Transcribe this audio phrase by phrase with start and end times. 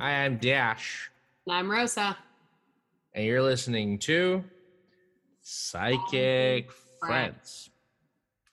[0.00, 1.10] I am Dash,
[1.46, 2.16] And I'm Rosa.
[3.14, 4.42] and you're listening to
[5.42, 7.70] Psychic Friends.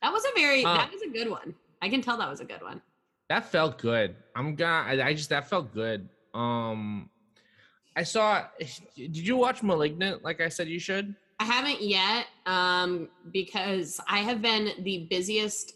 [0.01, 1.55] That was a very Uh, that was a good one.
[1.81, 2.81] I can tell that was a good one.
[3.29, 4.15] That felt good.
[4.35, 5.01] I'm gonna.
[5.01, 6.09] I, I just that felt good.
[6.33, 7.09] Um,
[7.95, 8.45] I saw.
[8.95, 10.23] Did you watch *Malignant*?
[10.23, 11.15] Like I said, you should.
[11.39, 15.73] I haven't yet um because I have been the busiest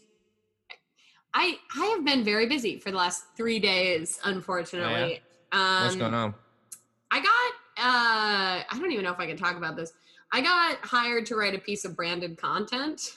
[1.34, 5.22] I I have been very busy for the last 3 days unfortunately.
[5.52, 6.34] Um What's going on?
[7.10, 9.92] I got uh I don't even know if I can talk about this.
[10.32, 13.16] I got hired to write a piece of branded content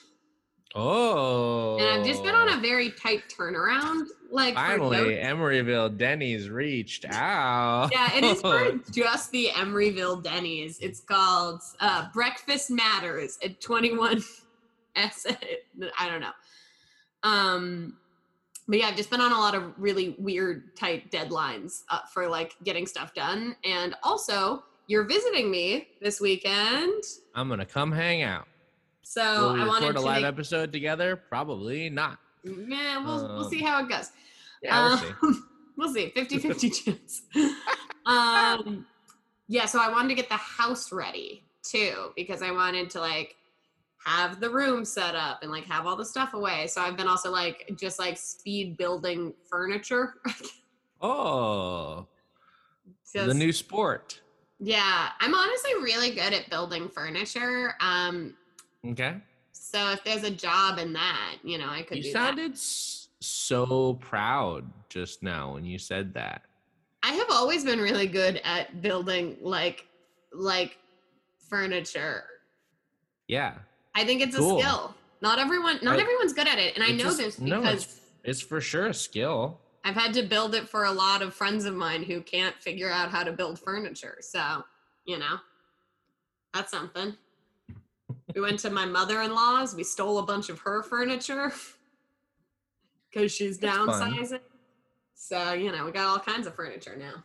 [0.78, 5.16] Oh, and I've just been on a very tight turnaround like Finally.
[5.16, 7.88] Emeryville Denny's reached out.
[7.92, 10.78] Yeah, it is for just the Emeryville Denny's.
[10.80, 14.22] It's called uh, Breakfast Matters at 21
[14.96, 15.26] S.
[15.98, 16.32] I don't know.
[17.22, 17.96] Um,
[18.68, 22.28] but yeah, I've just been on a lot of really weird, tight deadlines uh, for
[22.28, 23.56] like getting stuff done.
[23.64, 27.02] And also, you're visiting me this weekend.
[27.34, 28.46] I'm gonna come hang out.
[29.02, 31.16] So Will we I wanted to record a to live make, episode together?
[31.16, 32.18] Probably not.
[32.44, 34.10] Yeah, we'll, we'll Um, see how it goes.
[34.62, 35.06] Yeah, we'll see.
[35.22, 37.22] Um, we'll see 50 50 chance
[38.06, 38.86] um
[39.46, 43.36] yeah so i wanted to get the house ready too because i wanted to like
[44.06, 47.08] have the room set up and like have all the stuff away so i've been
[47.08, 50.14] also like just like speed building furniture
[51.00, 52.06] Oh,
[53.14, 54.20] the new sport.
[54.60, 58.34] yeah i'm honestly really good at building furniture um
[58.88, 59.16] Okay.
[59.52, 62.52] so if there's a job in that you know i could You do that sounded
[62.52, 66.42] s- so proud just now when you said that.
[67.02, 69.86] I have always been really good at building like
[70.32, 70.78] like
[71.48, 72.24] furniture.
[73.28, 73.54] Yeah.
[73.96, 74.58] I think it's Cool.
[74.58, 74.94] a skill.
[75.22, 76.74] Not everyone not I- everyone's good at it.
[76.76, 79.58] And I know a- this no, because it's, it's for sure a skill.
[79.84, 82.90] I've had to build it for a lot of friends of mine who can't figure
[82.90, 84.18] out how to build furniture.
[84.20, 84.64] So,
[85.06, 85.38] you know,
[86.52, 87.16] that's something.
[88.34, 91.52] we went to my mother-in-law's, we stole a bunch of her furniture
[93.10, 94.12] because she's That's fun.
[94.12, 94.40] downsizing.
[95.14, 97.24] So, you know, we got all kinds of furniture now.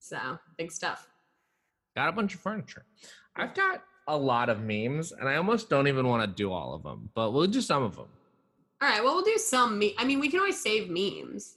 [0.00, 1.08] So, big stuff.
[1.96, 2.84] Got a bunch of furniture.
[3.36, 6.74] I've got a lot of memes, and I almost don't even want to do all
[6.74, 8.06] of them, but we'll do some of them.
[8.82, 9.94] All right, well, we'll do some me.
[9.98, 11.56] I mean, we can always save memes.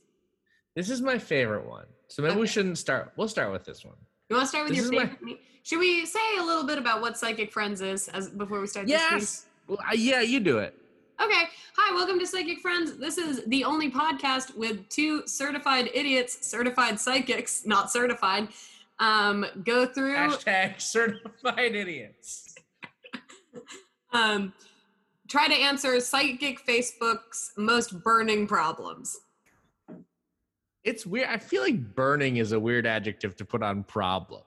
[0.76, 1.86] This is my favorite one.
[2.08, 3.12] So maybe we shouldn't start.
[3.18, 3.96] We'll start with this one.
[4.30, 5.38] You want to start with This your my- favorite meme?
[5.64, 8.88] Should we say a little bit about what Psychic Friends is as before we start
[8.88, 8.94] this?
[9.02, 9.46] Yes.
[9.68, 10.74] Well, uh, yeah, you do it.
[11.22, 11.44] Okay.
[11.76, 12.96] Hi, welcome to Psychic Friends.
[12.96, 18.48] This is the only podcast with two certified idiots, certified psychics, not certified,
[19.00, 22.56] um, go through Hashtag certified idiots.
[24.14, 24.54] um,
[25.28, 29.18] try to answer Psychic Facebook's most burning problems.
[30.84, 31.28] It's weird.
[31.30, 34.42] I feel like burning is a weird adjective to put on problem.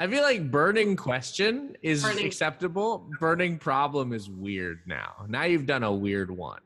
[0.00, 2.26] I feel like burning question is Burning.
[2.26, 3.08] acceptable.
[3.20, 5.26] Burning problem is weird now.
[5.28, 6.60] Now you've done a weird one.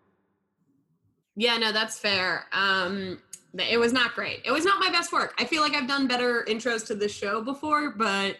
[1.37, 2.47] Yeah, no, that's fair.
[2.53, 4.43] Um, th- it was not great.
[4.45, 5.35] It was not my best work.
[5.39, 8.37] I feel like I've done better intros to this show before, but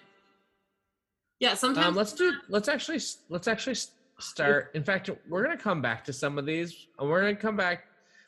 [1.41, 2.33] yeah, sometimes Um, let's do.
[2.49, 3.01] Let's actually.
[3.29, 3.77] Let's actually
[4.19, 4.71] start.
[4.75, 7.85] In fact, we're gonna come back to some of these, and we're gonna come back.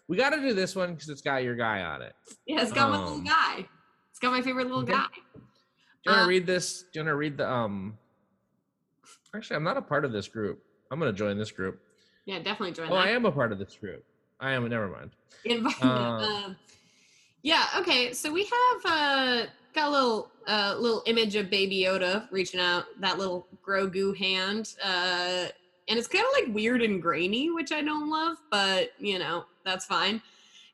[0.09, 2.15] We got to do this one because it's got your guy on it.
[2.47, 3.65] yeah, it's got my little um, guy.
[4.11, 4.93] It's got my favorite little okay.
[4.93, 5.07] guy.
[5.35, 5.41] Do
[6.07, 6.83] you want to Uh, read this?
[6.83, 7.97] Do you want to read the um?
[9.35, 10.63] Actually, I'm not a part of this group.
[10.91, 11.81] I'm gonna join this group.
[12.27, 13.07] Yeah, definitely join Oh, that.
[13.07, 14.05] I am a part of this group.
[14.41, 14.69] I am.
[14.69, 15.11] Never mind.
[15.45, 16.57] Invite- Uh, um,
[17.43, 17.67] yeah.
[17.79, 18.13] Okay.
[18.13, 22.85] So we have uh, got a little uh, little image of Baby Yoda reaching out
[23.01, 25.47] that little Grogu hand, uh,
[25.89, 29.45] and it's kind of like weird and grainy, which I don't love, but you know
[29.65, 30.21] that's fine.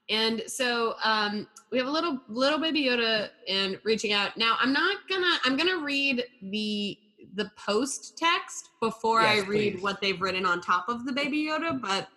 [0.09, 4.37] And so um, we have a little little Baby Yoda and reaching out.
[4.37, 6.99] Now I'm not gonna I'm gonna read the
[7.35, 9.83] the post text before I read please.
[9.83, 12.09] what they've written on top of the Baby Yoda, but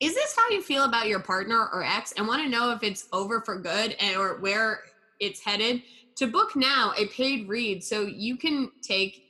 [0.00, 2.12] is this how you feel about your partner or ex?
[2.12, 4.80] And want to know if it's over for good and or where
[5.20, 5.82] it's headed.
[6.16, 9.24] To book now a paid read so you can take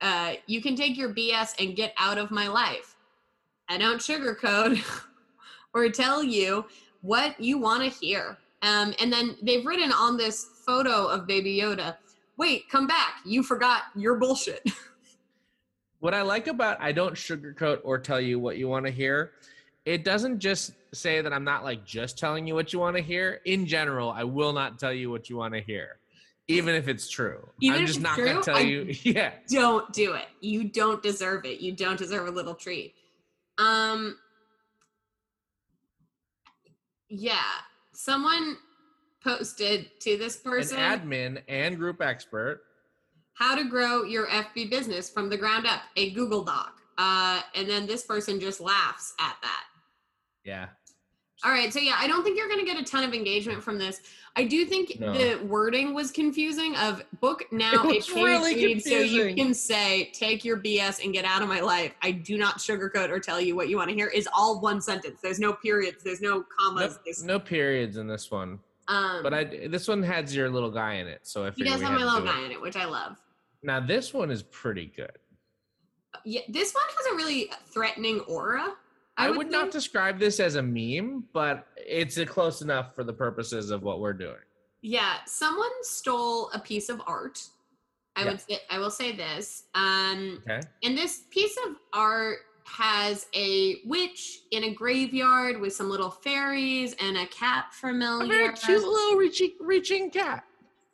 [0.00, 2.96] uh you can take your bs and get out of my life.
[3.68, 4.78] I don't sugarcoat
[5.74, 6.64] or tell you
[7.00, 8.38] what you want to hear.
[8.62, 11.96] Um and then they've written on this photo of baby yoda
[12.36, 13.14] wait come back.
[13.24, 14.62] You forgot your bullshit.
[16.00, 19.32] What I like about I don't sugarcoat or tell you what you want to hear.
[19.86, 23.02] It doesn't just say that I'm not like just telling you what you want to
[23.02, 23.40] hear.
[23.46, 25.98] In general, I will not tell you what you want to hear,
[26.48, 27.48] even if it's true.
[27.60, 28.92] Even I'm just not going to tell I- you.
[29.04, 29.30] Yeah.
[29.48, 30.26] don't do it.
[30.40, 31.60] You don't deserve it.
[31.60, 32.94] You don't deserve a little treat.
[33.58, 34.18] Um
[37.08, 37.38] yeah,
[37.94, 38.56] someone
[39.22, 42.62] posted to this An person admin and group expert.
[43.34, 46.72] how to grow your FB business from the ground up, a Google Doc.
[46.98, 49.64] Uh, and then this person just laughs at that.
[50.46, 50.68] Yeah.
[51.44, 53.62] All right, so yeah, I don't think you're going to get a ton of engagement
[53.62, 54.00] from this.
[54.36, 55.12] I do think No.
[55.12, 56.74] the wording was confusing.
[56.76, 61.12] Of book now a page really read, so you can say, "Take your BS and
[61.12, 63.90] get out of my life." I do not sugarcoat or tell you what you want
[63.90, 64.06] to hear.
[64.08, 65.20] Is all one sentence.
[65.22, 66.02] There's no periods.
[66.02, 66.98] There's no No, commas.
[67.04, 68.58] there's- no periods in this one.
[68.88, 71.82] um, But I this one has your little guy in it, so I he does
[71.82, 72.30] have my little do it.
[72.30, 73.16] guy in it, which I love.
[73.62, 75.18] Now this one is pretty good.
[76.24, 78.74] Yeah, this one has a really threatening aura.
[79.18, 79.72] I, would not think.
[79.72, 84.12] describe this as a meme, but it's close enough for the purposes of what we're
[84.12, 84.36] doing.
[84.82, 87.42] Yeah, someone stole a piece of art.
[88.14, 88.30] I Yeah.
[88.30, 89.64] would say I will say this.
[89.74, 90.60] Um Okay.
[90.84, 96.94] and this piece of art has a witch in a graveyard with some little fairies
[97.00, 98.24] and a cat familiar.
[98.24, 100.44] A very cute little reaching reaching cat.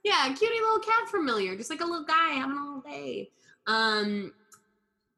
[0.05, 3.31] Yeah, a cutie little cat familiar, just like a little guy having a little day.
[3.67, 4.33] Um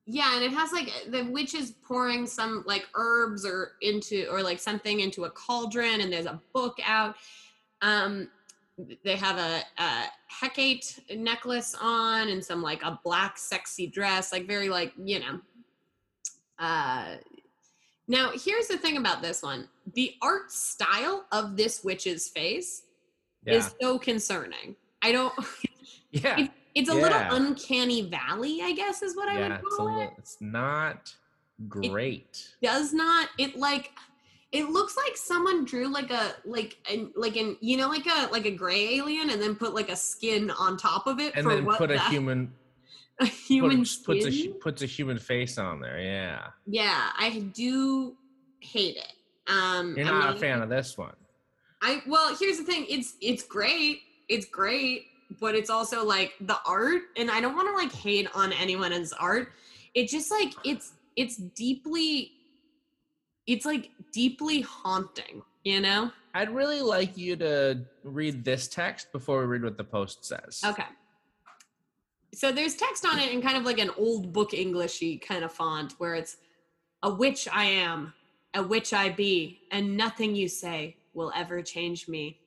[0.07, 4.43] yeah, and it has like the witch is pouring some like herbs or into or
[4.43, 7.17] like something into a cauldron, and there's a book out.
[7.81, 8.29] Um,
[9.05, 14.47] they have a, a Hecate necklace on and some like a black sexy dress, like
[14.47, 15.41] very like you know.
[16.59, 17.17] Uh,
[18.07, 22.83] now here's the thing about this one: the art style of this witch's face
[23.47, 23.55] Yeah.
[23.55, 24.77] is so concerning.
[25.03, 25.33] I don't.
[26.11, 26.49] yeah.
[26.75, 27.03] It's a Yeah.
[27.03, 29.49] little uncanny valley, I guess, is what I Yeah.
[29.49, 29.93] would It's call it.
[29.93, 31.15] little, it's not
[31.69, 32.55] great.
[32.63, 33.93] Does not it like?
[34.53, 38.29] It looks like someone drew like a like an like an you know like a
[38.31, 41.45] like a gray alien and then put like a skin on top of it and
[41.45, 42.53] for then what put a human
[43.21, 46.01] a human puts, puts a puts a human face on there.
[46.01, 46.47] Yeah.
[46.67, 48.17] yeah, I do
[48.61, 49.13] hate it.
[49.49, 51.15] Um, You're not a fan of this one.
[51.83, 52.87] I well, here's the thing.
[52.89, 54.03] It's it's great.
[54.29, 55.07] It's great,
[55.41, 59.13] but it's also like the art, and I don't want to like hate on anyone's
[59.13, 59.53] art.
[59.95, 62.33] It just like it's it's deeply,
[63.47, 65.43] it's like deeply haunting.
[65.65, 66.11] You know?
[66.35, 70.61] I'd really like you to read this text before we read what the post says.
[70.65, 70.85] Okay.
[72.35, 75.53] So there's text on it in kind of like an old book Englishy kind of
[75.53, 76.37] font where it's
[77.05, 78.13] a witch I am,
[78.55, 82.41] a witch I be, and nothing you say will ever change me.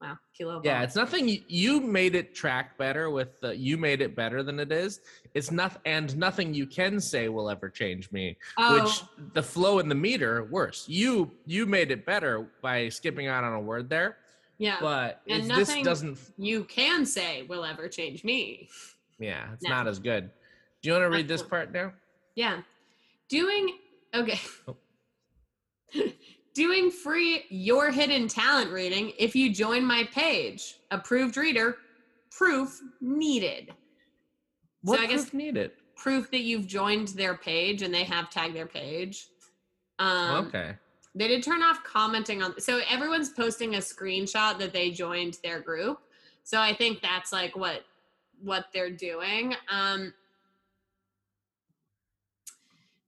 [0.00, 0.60] Wow, kilo.
[0.62, 1.26] Yeah, it's nothing.
[1.48, 3.56] you- made it track better with the.
[3.56, 5.00] You made it better than it is.
[5.32, 8.36] It's not, and nothing you can say will ever change me.
[8.58, 8.82] Oh.
[8.84, 9.02] Which
[9.32, 10.86] the flow and the meter worse.
[10.86, 14.18] You you made it better by skipping out on a word there,
[14.58, 14.76] yeah.
[14.80, 16.18] but And it's, this nothing- doesn't.
[16.36, 18.68] you can say will ever change me.
[19.18, 19.70] Yeah, it's No.
[19.70, 20.30] not as good.
[20.82, 21.94] Do you want to read this part now?
[22.34, 22.60] Yeah.
[23.30, 23.78] Doing
[24.14, 24.40] okay.
[24.68, 24.76] Oh.
[26.56, 30.76] Doing free your hidden talent reading if you join my page.
[30.90, 31.76] Approved reader,
[32.30, 33.74] proof needed.
[34.80, 35.72] What I guess- proof needed?
[35.96, 39.26] Proof that you've joined their page and they have tagged their page.
[39.98, 40.76] Um okay.
[41.14, 45.60] they did turn off commenting on so everyone's posting a screenshot that they joined their
[45.60, 45.98] group.
[46.42, 47.84] So I think that's like what
[48.40, 49.54] what they're doing.
[49.70, 50.14] Um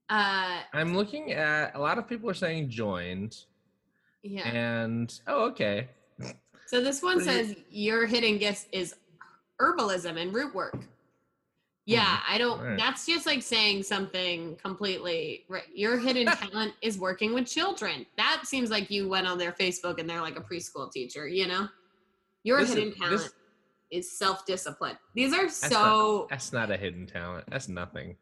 [0.09, 3.37] uh I'm looking at a lot of people are saying joined,
[4.23, 4.47] yeah.
[4.47, 5.87] and oh, okay.
[6.67, 8.95] So this one What do you- says your hidden gift is
[9.59, 10.77] herbalism and root work.
[11.85, 12.59] Yeah, I don't.
[12.59, 12.77] alright.
[12.77, 15.45] That's just like saying something completely.
[15.49, 15.63] Right.
[15.73, 18.05] Your hidden talent is working with children.
[18.17, 21.27] That seems like you went on their Facebook and they're like a preschool teacher.
[21.27, 21.67] You know,
[22.43, 23.33] your This is- hidden this- talent
[23.89, 24.97] is self discipline.
[25.15, 26.27] These are not- so.
[26.29, 27.45] That's not a hidden talent.
[27.49, 28.15] That's nothing.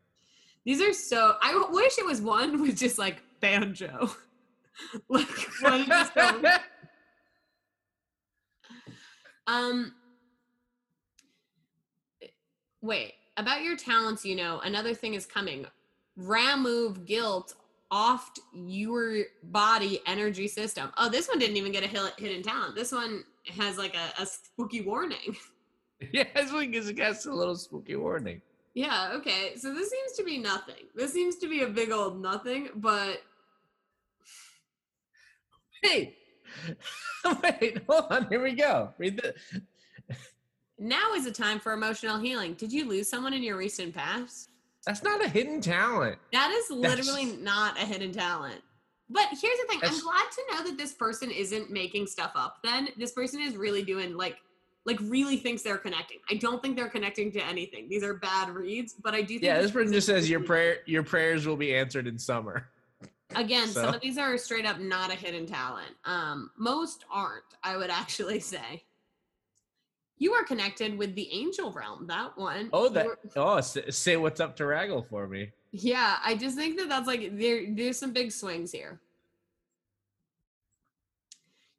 [0.67, 1.35] These are so.
[1.41, 4.11] I wish it was one with just like banjo.
[5.07, 5.25] like
[5.61, 5.89] one
[9.47, 9.93] Um
[12.81, 15.65] wait, about your talents, you know, another thing is coming.
[16.17, 17.55] Remove guilt
[17.89, 20.91] off your body energy system.
[20.97, 22.75] Oh, this one didn't even get a hidden talent.
[22.75, 23.23] This one
[23.57, 25.37] has like a, a spooky warning.
[26.11, 28.41] yeah, this one gives us a little spooky warning.
[28.77, 29.53] Yeah, okay.
[29.55, 30.85] So this seems to be nothing.
[30.93, 33.23] This seems to be a big old nothing, but
[35.83, 36.15] Wait,
[37.43, 38.27] wait, hold on.
[38.29, 38.93] Here we go.
[38.99, 39.33] Read the.
[40.77, 42.53] now is the time for emotional healing.
[42.53, 44.51] Did you lose someone in your recent past?
[44.85, 46.19] That's not a hidden talent.
[46.31, 48.61] That is literally That's- not a hidden talent.
[49.09, 52.57] But here's the thing I'm glad to know that this person isn't making stuff up
[52.63, 52.89] then.
[52.95, 54.37] This person is really doing like,
[54.87, 56.19] like really thinks they're connecting.
[56.31, 57.89] I don't think they're connecting to anything.
[57.89, 60.77] These are bad reads, but I do think Yeah, this person just says your prayer,
[60.85, 62.69] your prayers will be answered in summer.
[63.35, 65.91] Again, some of these are straight up not a hidden talent.
[66.05, 68.85] Um, most aren't, I would actually say.
[70.19, 72.07] You are connected with the angel realm.
[72.07, 72.69] That one.
[72.71, 73.07] Oh, that.
[73.35, 75.51] Oh, say, say what's up to Raggle for me.
[75.71, 77.65] Yeah, I just think that that's like there.
[77.69, 78.99] There's some big swings here.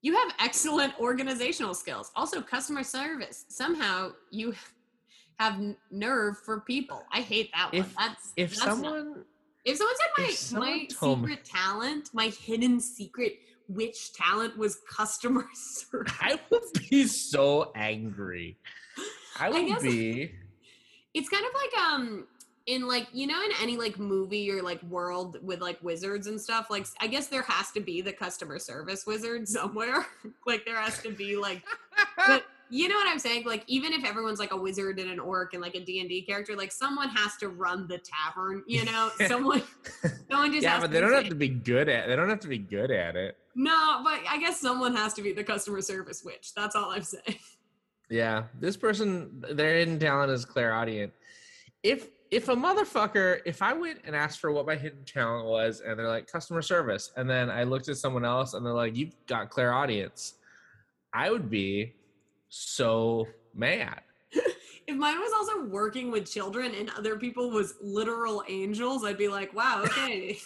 [0.03, 3.45] You have excellent organizational skills, also customer service.
[3.49, 4.55] Somehow you
[5.41, 7.03] have nerve for people.
[7.13, 7.83] I hate that one.
[7.83, 9.25] If- that's If that's not- someone,
[9.65, 14.79] if someone said my my told me- secret talent, my hidden secret which talent was
[14.89, 16.13] customer service.
[16.21, 18.57] I would be so angry.
[19.39, 20.33] I would guess- be.
[21.15, 22.27] It's kind of like um
[22.69, 26.39] in like you know in any like movie or like world with like wizards and
[26.39, 30.07] stuff like I guess there has to be the customer service wizard somewhere.
[30.47, 31.65] like there has to be like
[32.17, 33.47] but you know what I'm saying?
[33.47, 36.55] Like even if everyone's like a wizard and an orc and like a D&D character,
[36.55, 39.11] like someone has to run the tavern, you know?
[39.27, 39.63] someone
[40.31, 42.09] someone just yeah, but they don't have to be good at.
[42.09, 43.39] They don't have to be good at it.
[43.55, 46.53] No, but I guess someone has to be the customer service witch.
[46.55, 47.39] That's all I'm saying.
[48.11, 51.15] Yeah, this person, their hidden talent is clairaudient.
[51.83, 55.81] If if a motherfucker, if I went and asked for what my hidden talent was,
[55.81, 58.97] and they're like customer service, and then I looked at someone else and they're like,
[58.97, 60.35] "You've got clairaudience,"
[61.13, 61.95] I would be
[62.49, 64.01] so mad.
[64.87, 69.29] If mine was also working with children and other people was literal angels, I'd be
[69.29, 70.39] like, wow, okay.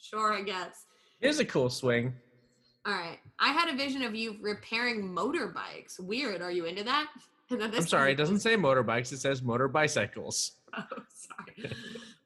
[0.00, 0.86] sure, I guess.
[1.20, 2.14] Here's a cool swing.
[2.86, 3.18] All right.
[3.38, 6.00] I had a vision of you repairing motorbikes.
[6.00, 6.40] Weird.
[6.40, 7.08] Are you into that?
[7.50, 10.52] And then I'm sorry, it doesn't say motorbikes; it says motor bicycles.
[10.72, 11.72] Oh, sorry.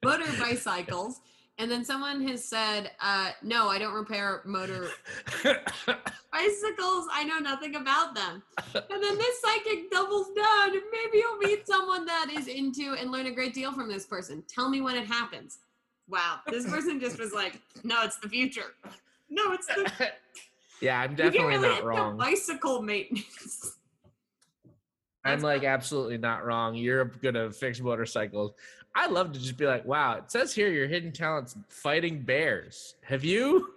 [0.04, 1.20] motor bicycles.
[1.56, 4.90] And then someone has said, uh, no, I don't repair motor
[5.42, 7.06] bicycles.
[7.12, 8.42] I know nothing about them.
[8.74, 10.72] And then this psychic doubles down.
[10.72, 14.42] Maybe you'll meet someone that is into and learn a great deal from this person.
[14.48, 15.58] Tell me when it happens.
[16.08, 16.40] Wow.
[16.48, 18.74] This person just was like, no, it's the future.
[19.30, 19.90] No, it's the
[20.80, 22.16] yeah, I'm you get definitely really not wrong.
[22.18, 23.76] bicycle maintenance.
[25.24, 26.74] I'm like absolutely not wrong.
[26.74, 28.52] You're gonna fix motorcycles.
[28.94, 30.18] I love to just be like, wow.
[30.18, 32.94] It says here your hidden talents fighting bears.
[33.02, 33.70] Have you,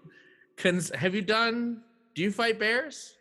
[0.57, 1.81] cons- have you done?
[2.13, 3.15] Do you fight bears?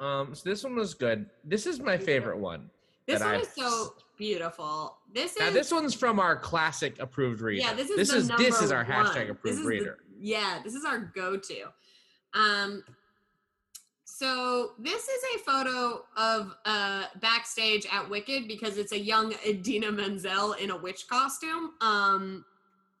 [0.00, 1.26] Um, so this one was good.
[1.44, 2.68] This is my favorite one.
[3.06, 4.96] This one I've is so beautiful.
[5.12, 7.62] This Now is this one's from our classic approved reader.
[7.68, 9.06] Yeah, this is this is this is our one.
[9.06, 9.98] hashtag approved is the- reader.
[10.18, 11.66] yeah, this is our go-to.
[12.32, 12.82] Um,
[14.24, 19.92] so this is a photo of uh backstage at Wicked because it's a young Idina
[19.92, 21.72] Menzel in a witch costume.
[21.80, 22.44] Um,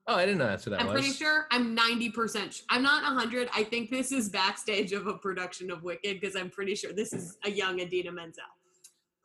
[0.06, 0.96] Oh, I didn't know that's what that was.
[0.96, 2.52] I'm pretty sure I'm 90%.
[2.52, 3.48] sh- I'm not 100.
[3.54, 7.14] I think this is backstage of a production of Wicked because I'm pretty sure this
[7.14, 8.44] is a young Idina Menzel.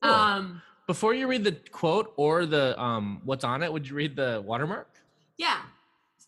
[0.01, 0.13] Cool.
[0.13, 4.15] Um, Before you read the quote or the um what's on it, would you read
[4.15, 4.88] the watermark?
[5.38, 5.60] yeah,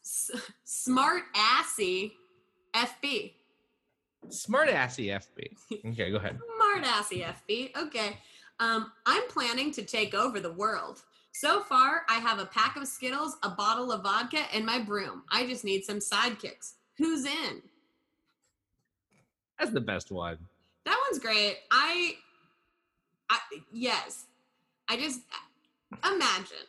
[0.03, 0.31] S-
[0.65, 2.11] smart assy
[2.75, 3.33] FB.
[4.29, 5.57] Smart assy FB.
[5.91, 6.37] Okay, go ahead.
[6.55, 7.75] Smart assy FB.
[7.75, 8.17] Okay.
[8.59, 11.01] Um, I'm planning to take over the world.
[11.33, 15.23] So far, I have a pack of Skittles, a bottle of vodka, and my broom.
[15.31, 16.73] I just need some sidekicks.
[16.97, 17.61] Who's in?
[19.57, 20.37] That's the best one.
[20.85, 21.57] That one's great.
[21.71, 22.15] I,
[23.29, 23.39] I
[23.71, 24.25] yes.
[24.87, 25.21] I just
[26.05, 26.67] imagine.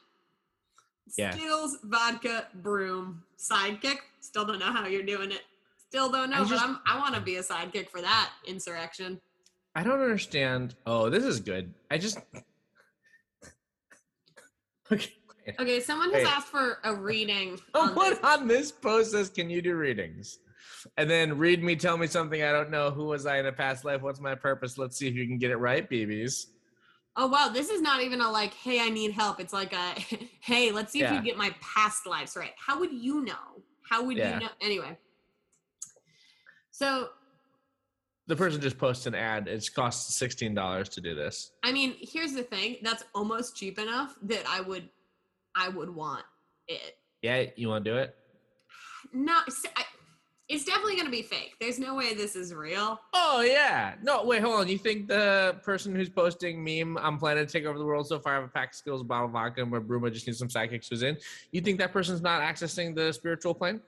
[1.17, 1.33] Yeah.
[1.33, 3.99] Skittles, vodka, broom, sidekick.
[4.21, 5.43] Still don't know how you're doing it.
[5.93, 8.33] Still don't know, I just- but I'm, I want to be a sidekick for that
[8.47, 9.21] insurrection.
[9.75, 10.75] I don't understand.
[10.87, 11.75] Oh, this is good.
[11.91, 12.17] I just
[14.91, 15.13] okay.
[15.61, 16.29] Okay, someone has Hey.
[16.29, 17.61] asked for a reading.
[17.75, 18.19] on Someone this.
[18.25, 20.39] on this post says, "Can you do readings?"
[20.97, 22.91] And then read me, tell me something I don't know.
[22.91, 24.01] Who was I in a past life?
[24.01, 24.79] What's my purpose?
[24.79, 26.47] Let's see if you can get it right, BBs.
[27.17, 29.41] Oh wow, this is not even a like, hey, I need help.
[29.41, 29.93] It's like a,
[30.41, 31.17] hey, let's see if Yeah.
[31.17, 32.53] you get my past lives right.
[32.57, 33.63] How would you know?
[33.83, 34.35] How would Yeah.
[34.35, 34.51] you know?
[34.63, 34.97] Anyway,
[36.83, 37.09] so
[38.29, 39.49] The person just posts an ad.
[39.49, 41.53] It costs sixteen dollars to do this.
[41.63, 42.77] I mean, here's the thing.
[42.83, 44.89] That's almost cheap enough that I would,
[45.57, 46.25] I would want
[46.69, 46.97] it.
[47.23, 48.15] Yeah, you want to do it?
[49.13, 49.39] No,
[50.49, 51.57] it's definitely gonna be fake.
[51.61, 53.01] There's no way this is real.
[53.13, 53.95] Oh yeah.
[54.03, 54.69] No, wait, hold on.
[54.69, 58.19] You think the person who's posting meme, I'm planning to take over the world so
[58.19, 60.11] far, I have a pack of skills, a bottle of vodka, and my broom, I
[60.11, 61.17] just needs some sidekicks who's in.
[61.53, 63.81] You think that person's not accessing the spiritual plane?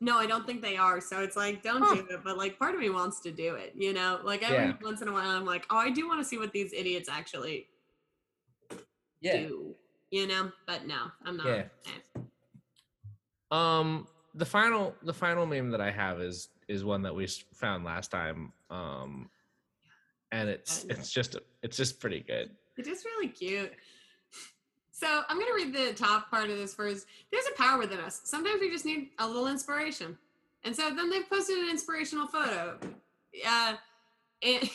[0.00, 1.00] No, I don't think they are.
[1.00, 1.94] So it's like, don't Huh.
[1.96, 2.20] do it.
[2.22, 3.72] But like, part of me wants to do it.
[3.74, 4.76] You know, like every Yeah.
[4.80, 7.08] once in a while, I'm like, oh, I do want to see what these idiots
[7.08, 7.68] actually
[9.22, 9.74] do.
[10.10, 11.46] You know, but no, I'm not.
[11.46, 11.64] Yeah.
[11.86, 12.20] Eh.
[13.50, 17.84] Um, the final, the final meme that I have is is one that we found
[17.84, 18.52] last time.
[18.70, 19.30] Um,
[20.32, 22.50] and it's it's just it's just pretty good.
[22.76, 23.72] It is really cute.
[24.98, 27.06] So I'm gonna read the top part of this first.
[27.30, 28.20] There's a power within us.
[28.24, 30.18] Sometimes we just need a little inspiration.
[30.64, 32.76] And so then they've posted an inspirational photo.
[33.46, 33.74] Uh,
[34.42, 34.68] and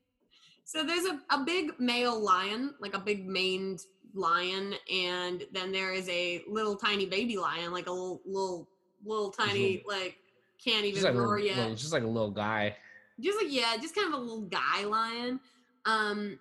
[0.64, 3.80] so there's a, a big male lion, like a big maned
[4.14, 8.66] lion, and then there is a little tiny baby lion, like a little little
[9.04, 10.16] little tiny, like
[10.64, 12.74] can't even like, roar little, yet little- just like a little guy.
[13.20, 15.38] just like yeah just kind of a little guy lion
[15.84, 16.38] um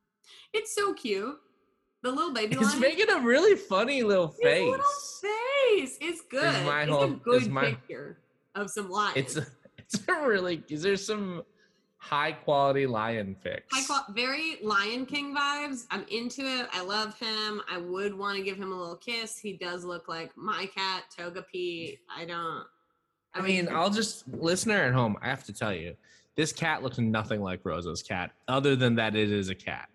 [0.52, 1.36] it's so cute
[2.02, 4.70] the little baby It's lion making a really funny little his face.
[4.70, 4.84] little
[5.22, 8.18] face it's good my it's whole- a good my- picture
[8.54, 9.46] of some lions It's a,
[9.78, 10.62] it's a really.
[10.68, 11.42] Is there some
[11.98, 13.62] high quality lion fix?
[13.72, 15.86] High qual- very Lion King vibes.
[15.90, 16.68] I'm into it.
[16.72, 17.60] I love him.
[17.70, 19.38] I would want to give him a little kiss.
[19.38, 21.98] He does look like my cat, Toga P.
[22.16, 22.64] I don't.
[23.34, 25.16] I mean, I'll just listener at home.
[25.22, 25.94] I have to tell you,
[26.36, 28.32] this cat looks nothing like Rosa's cat.
[28.48, 29.88] Other than that, it is a cat.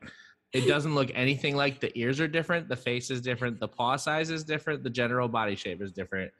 [0.55, 3.97] It doesn't look anything like the ears are different, the face is different, the paw
[3.97, 6.31] size is different, the general body shape is different.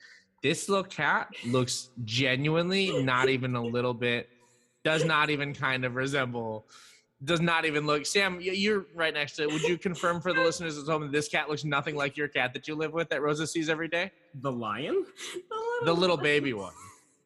[0.41, 4.29] This little cat looks genuinely not even a little bit,
[4.85, 6.65] does not even kind of resemble,
[7.25, 8.05] does not even look.
[8.05, 9.51] Sam, you're right next to it.
[9.51, 12.29] Would you confirm for the listeners at home that this cat looks nothing like your
[12.29, 14.11] cat that you live with that Rosa sees every day?
[14.35, 15.05] The lion?
[15.83, 16.73] The little baby one.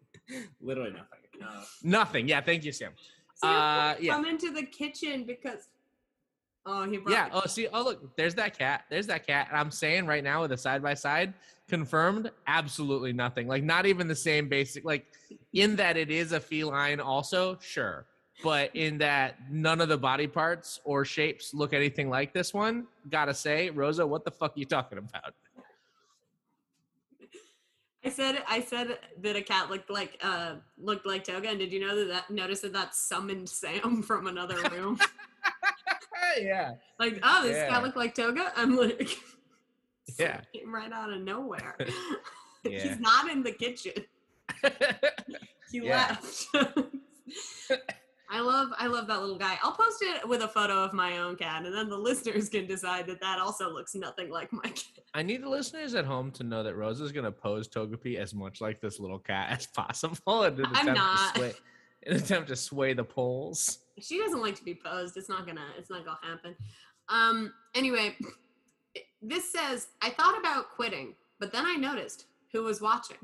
[0.61, 1.19] Literally nothing.
[1.39, 1.47] No.
[1.83, 2.27] Nothing.
[2.27, 2.93] Yeah, thank you, Sam.
[3.35, 4.13] Sam, uh, yeah.
[4.13, 5.67] come into the kitchen because.
[6.71, 7.13] Oh, he brought.
[7.13, 7.29] Yeah.
[7.33, 7.67] Oh, see.
[7.73, 8.15] Oh, look.
[8.15, 8.85] There's that cat.
[8.91, 9.47] There's that cat.
[9.49, 11.33] And I'm saying right now with a side by side,
[11.67, 12.29] confirmed.
[12.45, 13.47] Absolutely nothing.
[13.47, 14.85] Like not even the same basic.
[14.85, 15.07] Like
[15.53, 16.99] in that it is a feline.
[16.99, 18.05] Also, sure.
[18.43, 22.85] But in that none of the body parts or shapes look anything like this one.
[23.09, 25.33] Gotta say, Rosa, what the fuck are you talking about?
[28.05, 31.73] I said I said that a cat looked like uh looked like Toga, and did
[31.73, 34.99] you know that that notice that that summoned Sam from another room?
[36.41, 36.73] Yeah.
[36.99, 37.69] like, oh, this Yeah.
[37.69, 38.51] cat looked like Toga.
[38.55, 39.09] I'm like,
[40.19, 40.41] Yeah.
[40.53, 41.77] came right out of nowhere.
[42.65, 42.79] Yeah.
[42.81, 43.93] He's not in the kitchen.
[45.71, 46.45] He left.
[48.31, 49.57] I love I love that little guy.
[49.63, 52.67] I'll post it with a photo of my own cat, and then the listeners can
[52.67, 54.83] decide that that also looks nothing like my cat.
[55.13, 58.61] I need the listeners at home to know that Rosa's gonna pose Togepi as much
[58.61, 61.33] like this little cat as possible in an I'm attempt not.
[61.35, 61.53] to sway
[62.03, 63.79] in an attempt to sway the polls.
[64.01, 65.17] She doesn't like to be posed.
[65.17, 65.67] It's not gonna.
[65.77, 66.55] It's not gonna happen.
[67.09, 67.53] Um.
[67.75, 68.15] Anyway,
[69.21, 73.17] this says I thought about quitting, but then I noticed who was watching,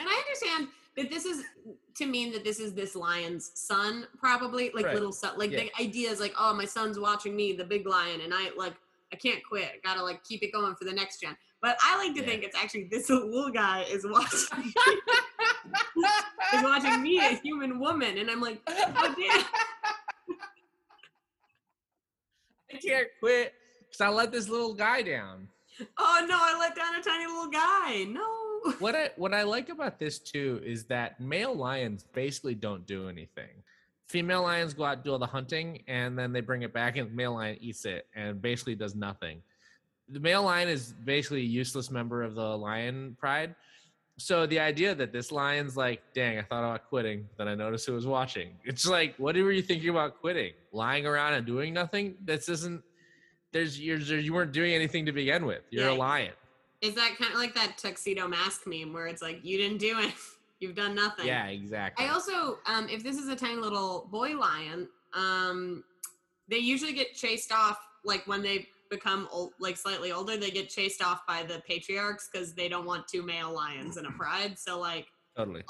[0.00, 1.44] and I understand that this is
[1.96, 4.94] to mean that this is this lion's son, probably like Right.
[4.94, 5.38] little son.
[5.38, 5.64] Like Yeah.
[5.64, 8.74] the idea is like, oh, my son's watching me, the big lion, and I like
[9.12, 9.70] I can't quit.
[9.72, 11.36] I gotta like keep it going for the next gen.
[11.62, 12.26] But I like to Yeah.
[12.26, 14.72] think it's actually this little guy is watching
[16.54, 19.44] is watching me, a human woman, and I'm like, oh damn.
[22.72, 25.48] I can't quit because I let this little guy down.
[25.98, 28.04] Oh no, I let down a tiny little guy.
[28.08, 28.72] No.
[28.78, 33.08] What I what I like about this too is that male lions basically don't do
[33.08, 33.62] anything.
[34.08, 37.10] Female lions go out do all the hunting and then they bring it back and
[37.10, 39.42] the male lion eats it and basically does nothing.
[40.08, 43.54] The male lion is basically a useless member of the lion pride.
[44.18, 47.86] So the idea that this lion's like, dang, I thought about quitting, then I noticed
[47.86, 48.50] who was watching.
[48.64, 50.52] It's like, what were you thinking about quitting?
[50.72, 52.14] Lying around and doing nothing?
[52.24, 52.82] This isn't.
[53.52, 55.62] There's you're, you weren't doing anything to begin with.
[55.70, 56.32] You're a lion.
[56.80, 59.98] Is that kind of like that tuxedo mask meme where it's like you didn't do
[59.98, 60.12] it,
[60.60, 61.26] you've done nothing.
[61.26, 62.04] Yeah, exactly.
[62.04, 65.84] I also, um, if this is a tiny little boy lion, um,
[66.48, 70.36] they usually get chased off like when they become old, like slightly older.
[70.36, 74.06] They get chased off by the patriarchs because they don't want two male lions in
[74.06, 74.58] a pride.
[74.58, 75.62] So like, totally.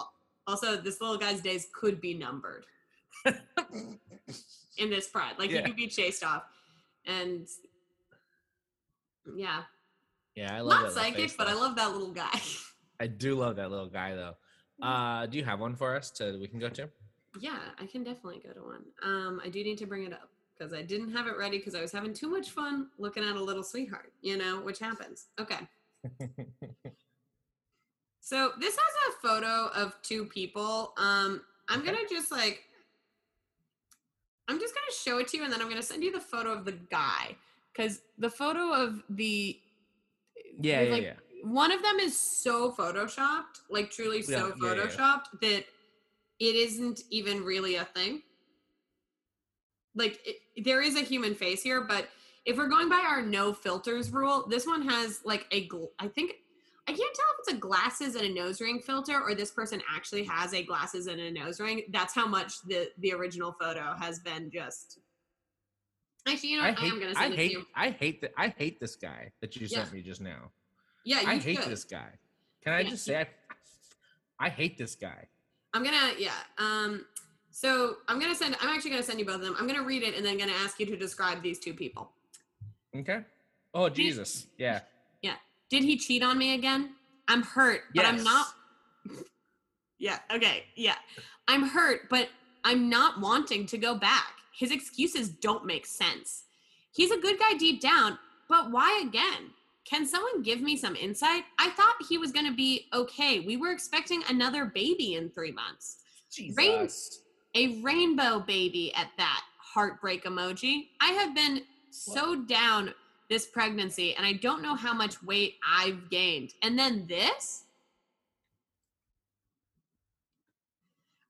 [0.47, 2.67] also this little guy's days could be numbered
[4.79, 5.35] in this pride.
[5.39, 5.59] Like Yeah.
[5.59, 6.45] he could be chased off,
[7.05, 7.47] and
[9.35, 9.63] yeah,
[10.35, 12.41] Yeah, I love not psychic, but I love that little guy.
[13.01, 14.35] I do love that little guy though.
[14.81, 16.89] Uh, do you have one for us to we can go to?
[17.41, 18.85] Yeah, I can definitely go to one.
[19.03, 21.75] Um, I do need to bring it up because I didn't have it ready because
[21.75, 25.27] I was having too much fun looking at a little sweetheart, you know, which happens.
[25.39, 25.59] Okay.
[28.27, 30.95] So this has a photo of two people.
[30.97, 31.93] Um, I'm Okay.
[31.93, 32.65] gonna just like
[34.49, 36.53] I'm just gonna show it to you and then I'm gonna send you the photo
[36.53, 37.37] of the guy.
[37.77, 39.61] Cause the photo of the
[40.61, 41.13] yeah, yeah, like, yeah.
[41.45, 44.75] one of them is so photoshopped, like truly so Yeah, yeah, yeah.
[44.75, 45.65] photoshopped that
[46.41, 48.23] it isn't even really a thing.
[49.97, 52.09] Like it, there is a human face here, but
[52.45, 56.07] if we're going by our no filters rule, this one has like a gl- I
[56.07, 56.35] think
[56.87, 59.83] I can't tell if it's a glasses and a nose ring filter or this person
[59.93, 61.83] actually has a glasses and a nose ring.
[61.91, 65.01] That's how much the the original photo has been just
[66.29, 66.79] Actually, you know I what?
[66.79, 66.93] I, hate.
[66.93, 67.49] am gonna I send hate.
[67.49, 67.67] to you.
[67.75, 68.33] I hate that.
[68.37, 70.51] I hate this guy that you sent me just now.
[71.05, 71.71] Yeah, you I hate should.
[71.71, 72.09] this guy.
[72.65, 73.27] Can I Yeah, just say I?
[74.47, 75.29] I hate this guy.
[75.73, 76.33] I'm gonna yeah.
[76.59, 77.07] Um
[77.57, 79.57] so I'm gonna send I'm actually gonna send you both of them.
[79.59, 82.11] I'm gonna read it and then gonna ask you to describe these two people.
[82.95, 83.21] Okay.
[83.73, 84.47] Oh Jesus.
[84.59, 84.81] Yeah.
[85.23, 85.37] Yeah.
[85.71, 86.91] Did he cheat on me again?
[87.29, 88.49] I'm hurt, but I'm not
[89.99, 90.65] Yeah, okay.
[90.75, 90.97] Yeah.
[91.49, 92.29] I'm hurt, but
[92.63, 94.35] I'm not wanting to go back.
[94.55, 96.45] His excuses don't make sense.
[96.93, 98.19] He's a good guy deep down,
[98.51, 99.51] but why again?
[99.87, 101.45] Can someone give me some insight?
[101.59, 103.41] I thought he was going to be okay.
[103.41, 105.99] We were expecting another baby in 3 months.
[106.31, 106.57] Jesus.
[106.59, 106.89] Rain-
[107.57, 110.89] a rainbow baby at that heartbreak emoji.
[111.01, 112.93] I have been so down
[113.29, 116.53] this pregnancy and I don't know how much weight I've gained.
[116.63, 117.65] And then this?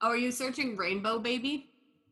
[0.01, 1.69] Oh, are you searching rainbow baby?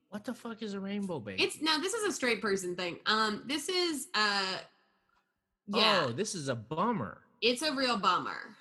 [0.09, 1.43] What the fuck is a rainbow baby?
[1.43, 2.97] It's now this is a straight person thing.
[3.05, 4.57] Um this is uh
[5.67, 7.21] yeah, Oh, this is a bummer.
[7.41, 8.55] it's a real bummer.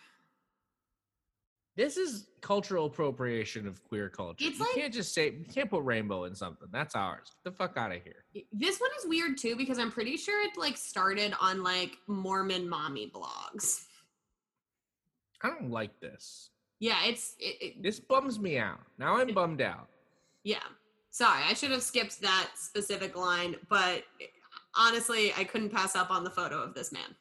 [1.77, 4.45] This is cultural appropriation of queer culture.
[4.47, 6.69] It's you like- can't just say you can't put rainbow in something.
[6.71, 7.33] That's ours.
[7.45, 8.25] Get the fuck out of here.
[8.53, 12.69] This one is weird too because I'm pretty sure it like started on like Mormon
[12.69, 13.85] mommy blogs.
[15.43, 16.51] I don't like this.
[16.81, 18.81] Yeah, it's it, it, This bums me out.
[18.99, 19.89] Now I'm bummed out.
[20.45, 20.63] Yeah.
[21.11, 24.27] Sorry, I should have skipped that specific line, but eh,
[24.77, 27.15] honestly, I couldn't pass up on the photo of this man.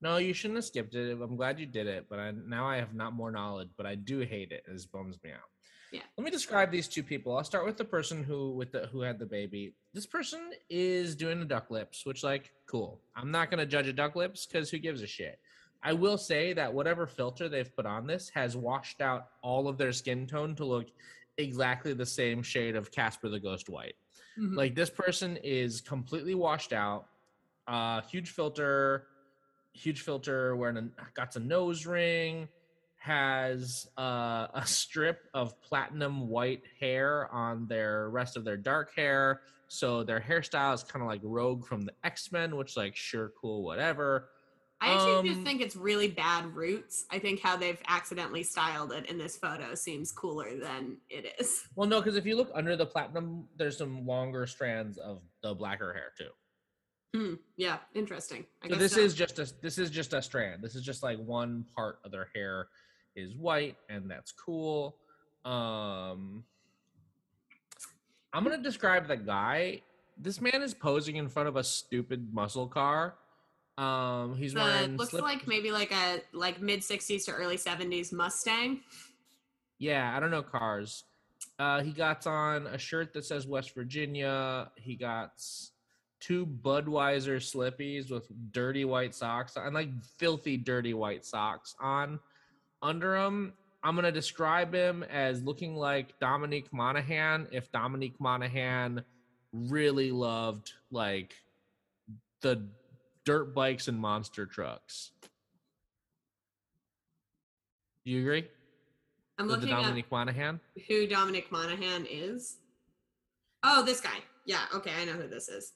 [0.00, 1.18] No, you shouldn't have skipped it.
[1.20, 3.70] I'm glad you did it, but I, now I have not more knowledge.
[3.76, 4.64] But I do hate it.
[4.66, 5.48] This bums me out.
[5.90, 6.02] Yeah.
[6.16, 7.36] Let me describe these two people.
[7.36, 9.74] I'll start with the person who with the who had the baby.
[9.94, 13.00] This person is doing the duck lips, which like cool.
[13.16, 15.38] I'm not gonna judge a duck lips because who gives a shit.
[15.82, 19.78] I will say that whatever filter they've put on this has washed out all of
[19.78, 20.86] their skin tone to look
[21.38, 23.94] exactly the same shade of Casper the Ghost White.
[24.36, 27.06] Like this person is completely washed out.
[27.66, 29.06] Uh, huge filter,
[29.72, 30.56] huge filter.
[30.56, 32.48] Wearing a got a nose ring.
[32.96, 39.42] Has uh, a strip of platinum white hair on their rest of their dark hair.
[39.68, 43.32] So their hairstyle is kind of like Rogue from the X Men, which like sure,
[43.40, 44.30] cool, whatever.
[44.80, 47.04] I actually Um, think it's really bad roots.
[47.10, 51.64] I think how they've accidentally styled it in this photo seems cooler than it is.
[51.74, 55.52] Well, no, because if you look under the platinum, there's some longer strands of the
[55.54, 56.30] blacker hair too.
[57.14, 57.34] Hmm.
[57.56, 58.44] Yeah, interesting.
[58.62, 59.00] I So this so.
[59.00, 60.62] is just a this is just a strand.
[60.62, 62.68] This is just like one part of their hair
[63.16, 64.96] is white, and that's cool.
[65.44, 66.44] Um,
[68.32, 69.80] I'm gonna describe the guy.
[70.18, 73.14] This man is posing in front of a stupid muscle car.
[73.78, 77.56] Um, he's The- wearing looks slip- like maybe like a like mid 60s to early
[77.56, 78.80] 70s Mustang.
[79.78, 81.04] Yeah, I don't know cars.
[81.58, 84.70] Uh, he got on a shirt that says West Virginia.
[84.76, 85.40] He got
[86.20, 92.18] two Budweiser slippies with dirty white socks and like filthy dirty white socks on
[92.82, 93.52] under him.
[93.82, 99.04] I'm gonna describe him as looking like Dominic Monaghan if Dominic Monaghan
[99.52, 101.34] really loved like
[102.40, 102.66] the
[103.24, 105.12] dirt bikes and monster trucks.
[108.04, 108.48] Do you agree?
[109.38, 110.60] I'm with the looking at Dominic Monaghan?
[110.88, 112.56] who Dominic Monaghan is.
[113.62, 114.18] Oh, this guy.
[114.46, 115.74] Yeah, okay, I know who this is.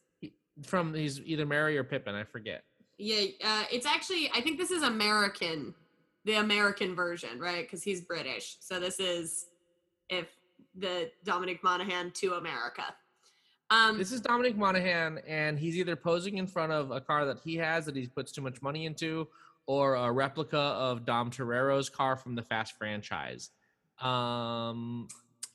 [0.65, 2.65] From he's either Merry or Pippin, I forget.
[2.99, 5.75] Yeah, uh, it's actually I think this is American,
[6.25, 7.65] the American version, right?
[7.65, 8.57] Because he's British.
[8.61, 9.47] So this is
[10.09, 10.29] if
[10.75, 12.85] the Dominic Monaghan to America.
[13.71, 17.39] Um, This is Dominic Monaghan, and he's either posing in front of a car that
[17.43, 19.27] he has that he puts too much money into,
[19.67, 23.51] or a replica of Dom Toretto's car from the Fast franchise.
[24.01, 25.09] Um,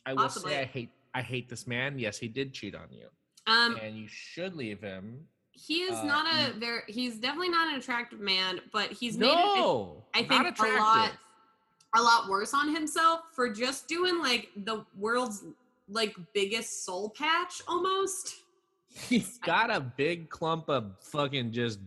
[0.05, 0.53] I will Possibly.
[0.53, 1.99] say I hate I hate this man.
[1.99, 3.07] Yes, he did cheat on you,
[3.47, 5.25] um, and you should leave him.
[5.51, 6.81] he is uh, not a very.
[6.88, 9.36] He's definitely not an attractive man, but he's made it.
[9.36, 11.12] no, I not think a lot,
[11.95, 15.43] a lot worse on himself for just doing like the world's
[15.89, 18.36] like biggest soul patch almost.
[18.89, 21.79] He's got a big clump of fucking just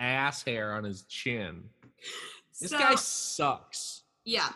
[0.00, 1.62] ass hair on his chin.
[2.60, 4.02] This So- guy sucks.
[4.24, 4.48] Yeah.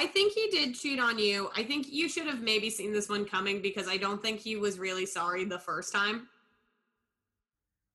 [0.00, 1.50] I think he did cheat on you.
[1.54, 4.56] I think you should have maybe seen this one coming because I don't think he
[4.56, 6.26] was really sorry the first time.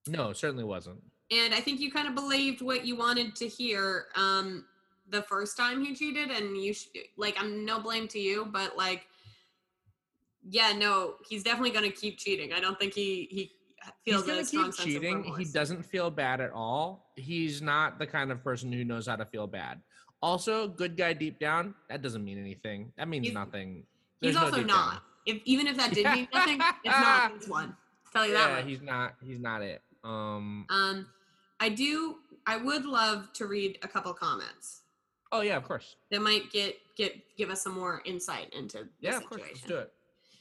[0.06, 1.02] No, certainly wasn't.
[1.32, 4.66] And I think you kind of believed what you wanted to hear um
[5.08, 8.76] the first time he cheated and you sh- like I'm no blame to you, but
[8.76, 9.08] like
[10.48, 12.52] yeah, no, he's definitely going to keep cheating.
[12.52, 13.52] I don't think he he
[14.04, 15.34] feels he's gonna keep cheating.
[15.36, 17.10] He doesn't feel bad at all.
[17.16, 19.80] He's not the kind of person who knows how to feel bad.
[20.22, 21.74] Also, good guy deep down.
[21.88, 22.92] That doesn't mean anything.
[22.96, 23.84] That means He's- nothing.
[24.20, 24.66] He's no also down.
[24.66, 25.02] not.
[25.26, 27.76] If even if that did mean nothing, it's not this one.
[28.12, 29.14] Tell you that yeah, he's not.
[29.22, 29.82] He's not it.
[30.04, 30.64] Um.
[30.70, 31.06] Um,
[31.60, 32.16] I do.
[32.46, 34.82] I would love to read a couple comments
[35.32, 35.96] Oh yeah, of course.
[36.12, 39.42] that might get get give us some more insight into the Yeah, of course.
[39.44, 39.92] Let's do it.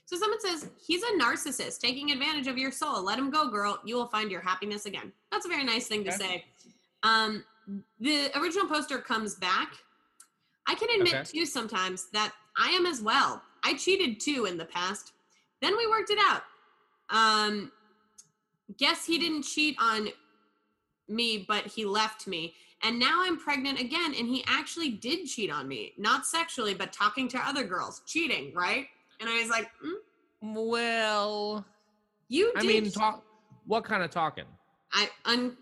[0.05, 3.01] So someone says he's a narcissist taking advantage of your soul.
[3.03, 3.79] Let him go, girl.
[3.83, 5.11] You will find your happiness again.
[5.31, 6.17] That's a very nice thing to Okay.
[6.17, 6.45] say.
[7.01, 7.43] Um,
[7.99, 9.73] the original poster comes back.
[10.67, 11.23] I can admit Okay.
[11.23, 13.41] too sometimes that I am as well.
[13.63, 15.13] I cheated too in the past.
[15.61, 16.43] Then we worked it out.
[17.09, 17.71] Um,
[18.77, 20.09] guess he didn't cheat on
[21.07, 22.55] me, but he left me.
[22.83, 25.93] And now I'm pregnant again, and he actually did cheat on me.
[25.97, 28.01] Not sexually, but talking to other girls.
[28.05, 28.87] Cheating, right?
[29.19, 29.93] And I was like, mm,
[30.65, 31.65] Well,
[32.27, 33.23] you I mean, talk.
[33.65, 34.45] What kind of talking?
[34.91, 35.57] I un.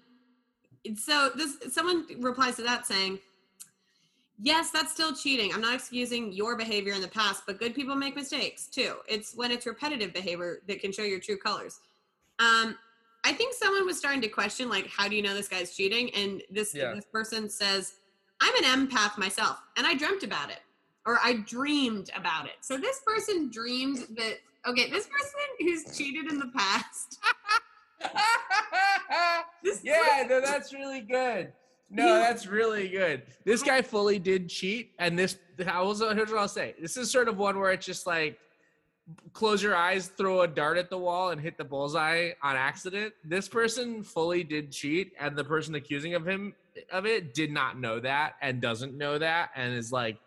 [0.95, 3.19] So this someone replies to that saying,
[4.41, 5.53] "Yes, that's still cheating.
[5.53, 8.97] I'm not excusing your behavior in the past, but good people make mistakes too.
[9.07, 11.79] It's when it's repetitive behavior that can show your true colors."
[12.39, 12.77] Um,
[13.23, 16.13] I think someone was starting to question, like, how do you know this guy's cheating?
[16.13, 16.93] And this Yeah.
[16.93, 17.95] this person says,
[18.41, 20.61] "I'm an empath myself, and I dreamt about it,
[21.05, 24.41] or I dreamed about it." So this person dreamed that.
[24.65, 27.19] Okay, this person who's cheated in the past.
[29.83, 31.51] Yeah, no, that's really good.
[31.89, 33.23] No, that's really good.
[33.45, 35.37] This guy fully did cheat, and this.
[35.67, 35.99] I was.
[35.99, 36.73] Here's what I'll say.
[36.81, 38.39] This is sort of one where it's just like,
[39.33, 43.13] close your eyes, throw a dart at the wall, and hit the bullseye on accident.
[43.23, 46.55] This person fully did cheat, and the person accusing of him
[46.91, 50.17] of it did not know that and doesn't know that, and is like,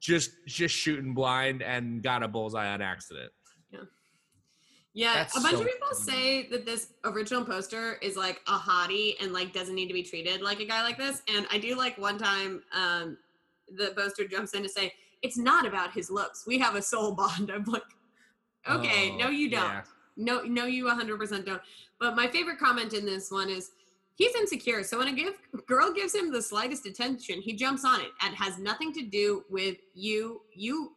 [0.00, 3.32] just just shooting blind and got a bullseye on accident.
[4.94, 6.02] Yeah, That's a bunch so of people funny.
[6.18, 10.02] say that this original poster is like a hottie and like doesn't need to be
[10.02, 11.22] treated like a guy like this.
[11.34, 13.16] And I do like one time um
[13.74, 16.44] the poster jumps in to say, It's not about his looks.
[16.46, 17.50] We have a soul bond.
[17.50, 17.82] I'm like,
[18.70, 19.62] Okay, no, Oh, you don't.
[19.62, 19.82] yeah.
[20.18, 21.62] No, no, you 100% don't.
[21.98, 23.70] But my favorite comment in this one is
[24.14, 24.82] he's insecure.
[24.84, 25.34] So when a give,
[25.66, 29.44] girl gives him the slightest attention, he jumps on it and has nothing to do
[29.48, 30.42] with you.
[30.54, 30.92] You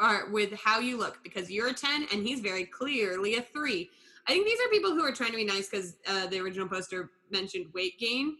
[0.00, 3.90] are with how you look because you're a 10 and he's very clearly a three.
[4.26, 6.68] I think these are people who are trying to be nice because uh, the original
[6.68, 8.36] poster mentioned weight gain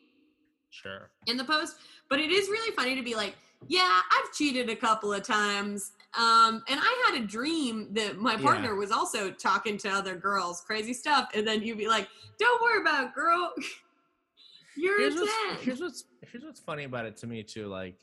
[0.70, 1.10] Sure.
[1.26, 1.76] in the post.
[2.08, 5.92] But it is really funny to be like, yeah, I've cheated a couple of times.
[6.16, 8.42] Um, and I had a dream that my Yeah.
[8.42, 11.30] partner was also talking to other girls, crazy stuff.
[11.34, 13.52] And then you'd be like, don't worry about it, girl.
[14.76, 15.56] You're here's a what's, 10.
[15.64, 17.66] here's what's here's what's funny about it to me too.
[17.66, 17.96] Like,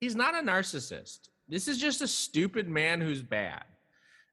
[0.00, 1.30] he's not a narcissist.
[1.48, 3.64] This is just a stupid man who's bad.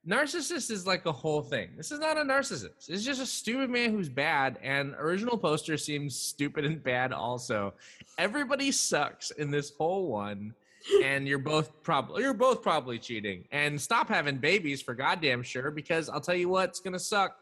[0.07, 1.69] Narcissist is like a whole thing.
[1.77, 2.89] This is not a narcissist.
[2.89, 4.57] It's just a stupid man who's bad.
[4.63, 7.75] And original poster seems stupid and bad also.
[8.17, 10.55] Everybody sucks in this whole one.
[11.03, 13.45] And you're both probably you're both probably cheating.
[13.51, 17.37] And stop having babies for goddamn sure, because I'll tell you what's gonna suck.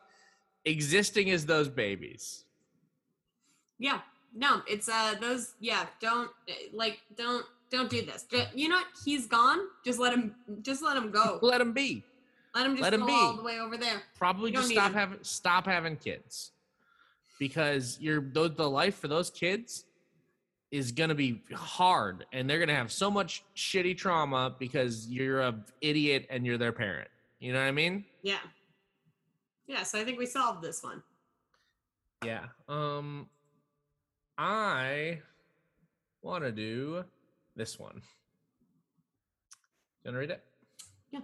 [0.66, 2.44] Existing as those babies.
[3.78, 4.02] Yeah.
[4.36, 6.30] No, it's uh those yeah, don't
[6.74, 8.26] like don't don't do this.
[8.56, 8.88] You know what?
[9.06, 9.60] He's gone.
[9.86, 11.40] Just let him just let him go.
[11.44, 12.04] Let him be.
[12.56, 13.14] Let him just let him go be.
[13.14, 14.02] all the way over there.
[14.18, 14.94] probably just stop him.
[14.94, 16.52] having stop having kids
[17.40, 19.86] because you're the, the life for those kids
[20.72, 25.56] is gonna be hard and they're gonna have so much shitty trauma because you're a
[25.82, 27.08] idiot and you're their parent
[27.40, 28.38] you know what i mean Yeah.
[29.68, 31.02] Yeah, so I think we solved this one.
[32.26, 33.28] yeah um
[34.38, 35.20] i
[36.22, 37.04] want to do
[37.56, 38.02] this one
[40.04, 40.44] gonna read it
[41.12, 41.22] Yeah.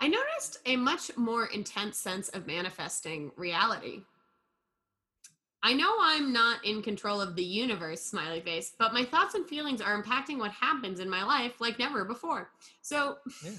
[0.00, 4.02] I noticed a much more intense sense of manifesting reality.
[5.62, 9.48] I know I'm not in control of the universe, smiley face, but my thoughts and
[9.48, 12.50] feelings are impacting what happens in my life like never before.
[12.82, 13.52] So, Yeah.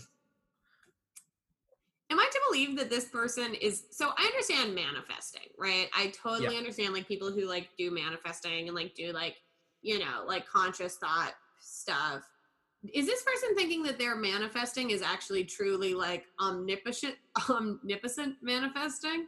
[2.12, 5.90] am I to believe that this person is so I understand manifesting, right?
[5.98, 6.60] I totally Yeah.
[6.60, 9.38] understand like people who like do manifesting and like do like,
[9.86, 12.24] you know, like conscious thought stuff.
[12.94, 17.16] Is this person thinking that their manifesting is actually truly like omnipotent
[17.50, 19.28] omnipotent manifesting?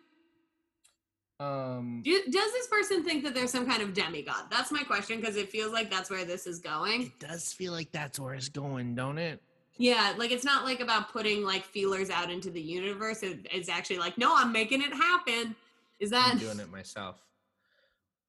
[1.40, 4.46] Um Do, does this person think that there's some kind of demigod?
[4.50, 7.04] That's my question because it feels like that's where this is going.
[7.04, 9.42] It does feel like that's where it's going don't it?
[9.78, 13.22] Yeah like it's not like about putting like feelers out into the universe.
[13.22, 15.56] It, it's actually like no i'm making it happen.
[16.00, 17.27] Is that I'm doing it myself.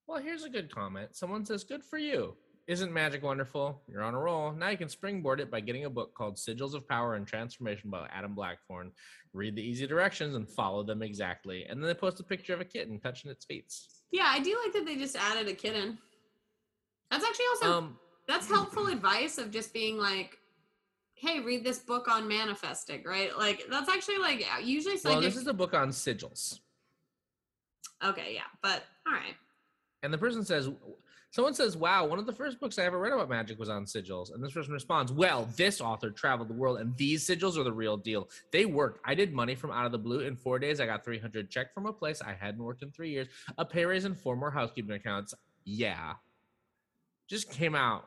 [0.09, 1.15] Well, here's a good comment.
[1.15, 2.35] Someone says, Good for you.
[2.67, 3.81] Isn't magic wonderful?
[3.89, 4.53] You're on a roll.
[4.53, 7.89] Now you can springboard it by getting a book called Sigils of Power and Transformation
[7.89, 8.93] by Adam Blackthorne.
[9.33, 11.65] Read the easy directions and follow them exactly.
[11.65, 13.73] And then they post a picture of a kitten touching its feet.
[14.11, 15.99] yeah i do like that they just added a kitten
[17.11, 20.39] that's actually also Um, that's helpful advice of just being like
[21.15, 25.47] hey read this book on manifesting right like that's actually like usually well, this is
[25.47, 26.61] a book on sigils.
[28.05, 29.35] Okay, yeah, but all right.
[30.03, 30.71] And the person says,
[31.31, 33.85] someone says, wow, one of the first books I ever read about magic was on
[33.85, 34.33] sigils.
[34.33, 37.73] And this person responds, well, this author traveled the world and these sigils are the
[37.73, 38.29] real deal.
[38.53, 39.01] They worked.
[39.05, 40.21] I did money from out of the blue.
[40.21, 43.11] In four days, I got 300 check from a place I hadn't worked in three
[43.11, 45.35] years, a pay raise and four more housekeeping accounts.
[45.65, 46.15] Yeah.
[47.29, 48.07] Just came out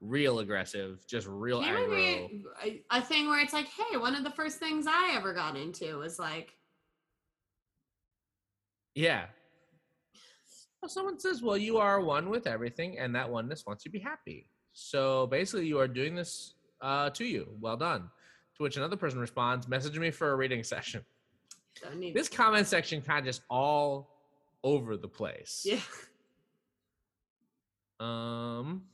[0.00, 2.42] real aggressive, just real Can aggro.
[2.64, 5.56] a, a thing where it's like, hey, one of the first things I ever got
[5.56, 6.54] into was like,
[8.94, 9.26] Yeah.
[10.82, 13.92] Well, someone says, well, you are one with everything, and that oneness wants you to
[13.92, 14.46] be happy.
[14.72, 17.48] So basically, you are doing this uh, to you.
[17.60, 18.08] Well done.
[18.56, 21.04] To which another person responds, message me for a reading session.
[21.82, 22.14] don't need.
[22.14, 24.08] This comment section kind of just all
[24.64, 25.62] over the place.
[25.66, 25.80] yeah,
[27.98, 28.84] Um.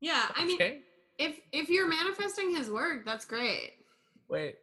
[0.00, 0.26] yeah.
[0.34, 0.58] I mean,
[1.18, 3.72] if if you're manifesting his work, that's great.
[4.28, 4.56] Wait.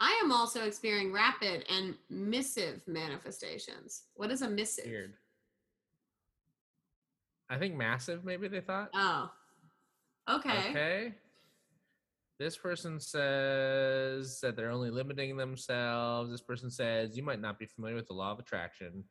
[0.00, 4.04] I am also experiencing rapid and missive manifestations.
[4.14, 4.86] What is a missive?
[4.86, 5.12] Weird.
[7.50, 8.24] I think massive.
[8.24, 8.90] Maybe they thought.
[8.94, 9.30] Oh,
[10.28, 10.70] okay.
[10.70, 11.14] Okay.
[12.38, 16.30] This person says that they're only limiting themselves.
[16.30, 19.04] This person says you might not be familiar with the law of attraction.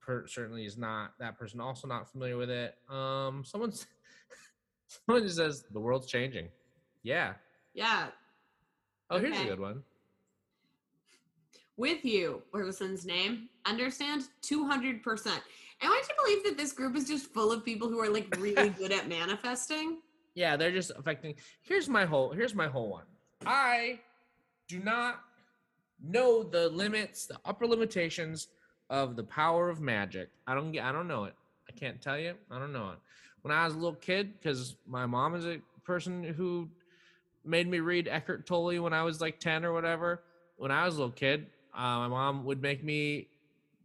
[0.00, 1.14] Per- certainly is not.
[1.18, 2.76] That person also not familiar with it.
[2.88, 3.86] Um, someone's
[4.86, 6.48] someone just says the world's changing.
[7.02, 7.34] Yeah.
[7.72, 8.06] Yeah,
[9.10, 9.82] Oh, here's a good one.
[11.76, 13.48] With you, person's name.
[13.66, 15.26] Understand 200%.
[15.26, 15.42] And
[15.82, 18.08] I want you to believe that this group is just full of people who are
[18.08, 19.98] like really good at manifesting.
[20.34, 21.34] Yeah, they're just affecting.
[21.62, 22.32] Here's my whole.
[22.32, 23.04] Here's my whole one.
[23.46, 24.00] I
[24.68, 25.20] do not
[26.02, 28.48] know the limits, the upper limitations
[28.90, 30.30] of the power of magic.
[30.46, 30.84] I don't get.
[30.84, 31.34] I don't know it.
[31.68, 32.34] I can't tell you.
[32.50, 32.98] I don't know it.
[33.42, 36.68] When I was a little kid, because my mom is a person who
[37.44, 40.22] made me read Eckhart Tolle when I was like ten or whatever.
[40.56, 43.28] When I was a little kid, uh, my mom would make me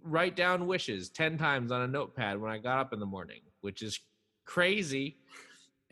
[0.04, 3.42] write down wishes ten times on a notepad when I got up in the morning,
[3.62, 4.00] which is
[4.46, 5.18] crazy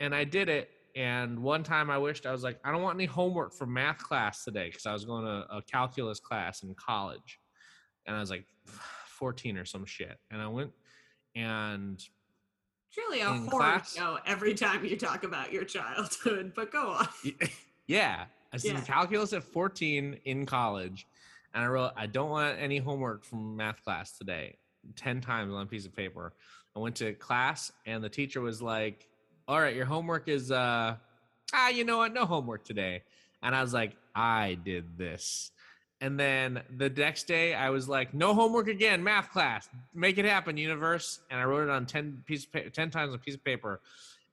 [0.00, 0.70] and I did it.
[0.96, 3.98] And one time I wished I was like, I don't want any homework for math
[3.98, 7.38] class today because I was going to a calculus class in college.
[8.06, 8.46] And I was like
[9.06, 10.18] 14 or some shit.
[10.30, 10.72] And I went
[11.36, 12.02] and
[12.92, 13.94] Truly a horror class?
[13.94, 17.08] show every time you talk about your childhood, but go on.
[17.86, 21.06] yeah, I was in calculus at 14 in college.
[21.54, 24.56] And I wrote, I don't want any homework from math class today
[24.96, 26.32] 10 times on a piece of paper.
[26.76, 29.08] I went to class and the teacher was like,
[29.46, 30.96] All right, your homework is, uh,
[31.52, 32.12] ah, you know what?
[32.12, 33.02] No homework today.
[33.42, 35.52] And I was like, I did this.
[36.00, 39.68] And then the next day, I was like, no homework again, math class.
[39.94, 41.20] Make it happen, universe.
[41.30, 43.80] And I wrote it on 10, piece pa- 10 times on a piece of paper.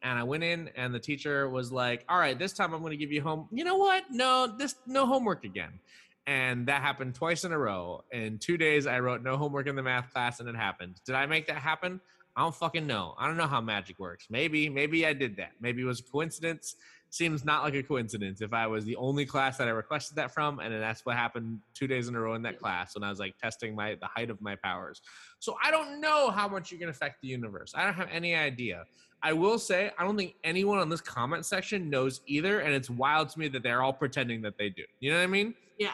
[0.04, 2.91] And I went in, and the teacher was like, all right, this time I'm going
[2.91, 3.47] to give you home.
[3.51, 4.04] You know what?
[4.12, 5.80] No, this no homework again.
[6.28, 8.04] And that happened twice in a row.
[8.12, 11.00] In two days, I wrote no homework in the math class, and it happened.
[11.06, 12.02] Did I make that happen?
[12.36, 13.16] I don't fucking know.
[13.18, 14.28] I don't know how magic works.
[14.30, 15.52] Maybe, maybe I did that.
[15.62, 16.76] Maybe it was a coincidence.
[17.12, 20.32] Seems not like a coincidence if I was the only class that I requested that
[20.34, 23.04] from, and then that's what happened two days in a row in that class when
[23.04, 25.02] I was like testing my the height of my powers.
[25.40, 27.72] So I don't know how much you can affect the universe.
[27.74, 28.84] I don't have any idea.
[29.24, 32.90] I will say I don't think anyone on this comment section knows either, and it's
[32.90, 34.84] wild to me that they're all pretending that they do.
[35.00, 35.54] You know what I mean?
[35.78, 35.94] Yeah.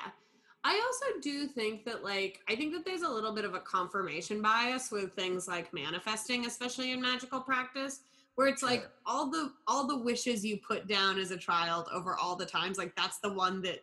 [0.63, 3.59] I also do think that like I think that there's a little bit of a
[3.59, 8.01] confirmation bias with things like manifesting, especially in magical practice,
[8.35, 12.15] where it's like all the all the wishes you put down as a child over
[12.15, 13.79] all the times, like that's the one that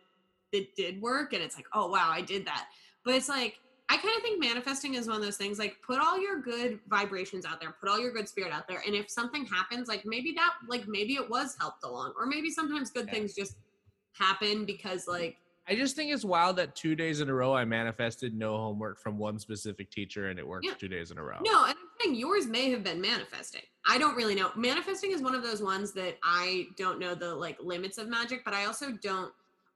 [0.53, 2.67] that did work and it's like, oh wow, I did that.
[3.03, 5.99] But it's like I kind of think manifesting is one of those things like put
[5.99, 8.81] all your good vibrations out there, put all your good spirit out there.
[8.85, 12.13] And if something happens, like maybe that like maybe it was helped along.
[12.17, 13.15] Or maybe sometimes good Yeah.
[13.15, 13.55] things just
[14.13, 15.37] happen because like
[15.69, 18.99] I just think it's wild that two days in a row I manifested no homework
[18.99, 20.73] from one specific teacher, and it worked Yeah.
[20.73, 21.37] two days in a row.
[21.41, 23.61] No, and I'm saying yours may have been manifesting.
[23.87, 24.51] I don't really know.
[24.55, 28.43] Manifesting is one of those ones that I don't know the like limits of magic,
[28.43, 29.31] but I also don't.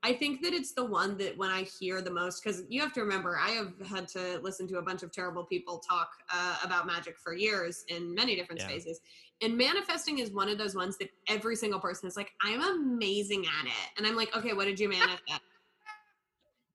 [0.05, 2.91] I think that it's the one that when I hear the most, because you have
[2.93, 6.57] to remember, I have had to listen to a bunch of terrible people talk uh,
[6.63, 8.67] about magic for years in many different Yeah.
[8.67, 8.99] spaces.
[9.41, 13.45] And manifesting is one of those ones that every single person is like, I'm amazing
[13.45, 13.91] at it.
[13.97, 15.41] And I'm like, okay, what did you manifest?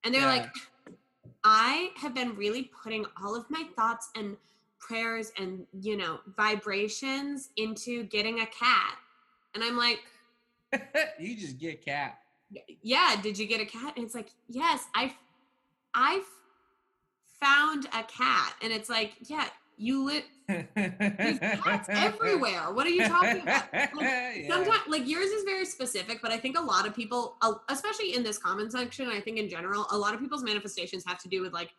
[0.04, 0.48] And they're like,
[1.44, 4.36] I have been really putting all of my thoughts and
[4.78, 8.96] prayers and, you know, vibrations into getting a cat.
[9.54, 10.00] And I'm like,
[11.18, 12.18] you just get a cat.
[12.82, 13.94] yeah, did you get a cat?
[13.96, 15.14] And it's like, yes, I,
[15.94, 16.26] I've
[17.40, 18.54] found a cat.
[18.62, 22.72] And it's like, yeah, you live, there's cats everywhere.
[22.72, 23.72] What are you talking about?
[23.72, 24.48] Like, Yeah.
[24.48, 27.36] Sometimes, like yours is very specific, but I think a lot of people,
[27.68, 31.18] especially in this comment section, I think in general, a lot of people's manifestations have
[31.20, 31.70] to do with like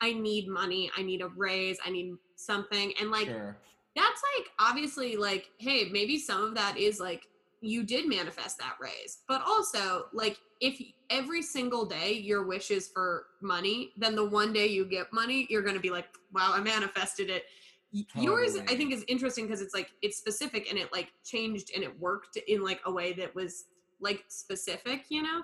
[0.00, 2.92] I need money, I need a raise, I need something.
[3.00, 3.56] And like Sure.
[3.94, 7.26] that's like obviously like hey maybe some of that is like
[7.60, 10.80] you did manifest that raise but also like if
[11.10, 15.46] every single day your wish is for money then the one day you get money
[15.50, 17.44] you're going to be like wow i manifested it
[17.92, 21.70] Y- yours i think is interesting because it's like it's specific and it like changed
[21.74, 23.64] and it worked in like a way that was
[24.00, 25.42] like specific you know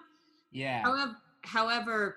[0.51, 0.83] Yeah.
[0.83, 2.17] However, however,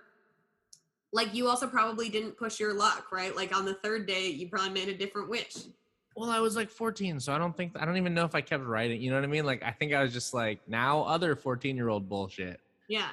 [1.13, 3.33] like you also probably didn't push your luck, right?
[3.35, 5.55] Like on the third day, you probably made a different wish.
[6.15, 8.41] Well, I was like 14, so I don't think I don't even know if I
[8.41, 9.01] kept writing.
[9.01, 9.45] You know what I mean?
[9.45, 12.59] Like I think I was just like now other 14 year old bullshit.
[12.87, 13.09] Yeah.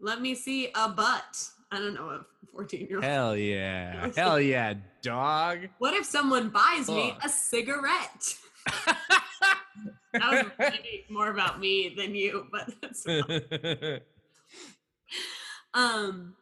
[0.00, 1.48] Let me see a butt.
[1.70, 3.04] I don't know a 14 year old.
[3.04, 5.68] Hell yeah, hell yeah, dog.
[5.78, 8.34] What if someone buys me a cigarette?
[10.12, 10.72] That was
[11.08, 13.06] more about me than you, but that's
[15.74, 16.34] um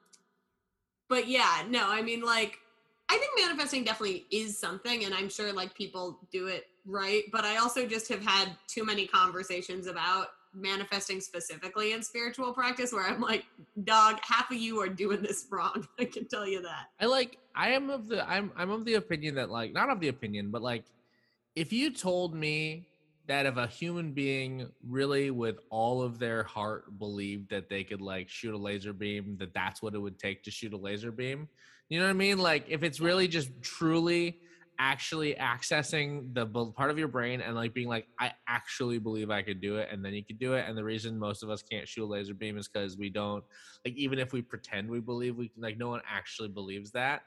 [1.08, 2.58] but yeah no i mean like
[3.08, 7.44] i think manifesting definitely is something and i'm sure like people do it right but
[7.44, 13.06] i also just have had too many conversations about manifesting specifically in spiritual practice where
[13.06, 13.44] i'm like
[13.84, 17.38] dog half of you are doing this wrong i can tell you that I like
[17.58, 20.52] I am of the I'm I'm of the opinion that like not of the opinion,
[20.52, 20.84] but like
[21.56, 22.86] if you told me
[23.26, 28.00] that if a human being really with all of their heart believed that they could
[28.00, 31.10] like shoot a laser beam, that that's what it would take to shoot a laser
[31.10, 31.48] beam.
[31.88, 32.38] You know what I mean?
[32.38, 34.38] Like if it's really just truly
[34.78, 39.42] actually accessing the part of your brain and like being like I actually believe I
[39.42, 41.62] could do it and then you could do it and the reason most of us
[41.62, 43.42] can't shoot a laser beam is cuz we don't
[43.84, 47.22] like even if we pretend we believe we can like no one actually believes that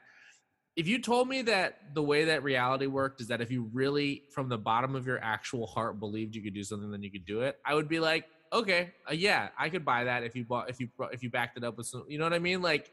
[0.76, 4.22] if you told me that the way that reality worked is that if you really
[4.32, 7.26] from the bottom of your actual heart believed you could do something then you could
[7.26, 10.44] do it i would be like okay uh, yeah i could buy that if you
[10.44, 12.62] bought if you if you backed it up with some you know what i mean
[12.62, 12.90] like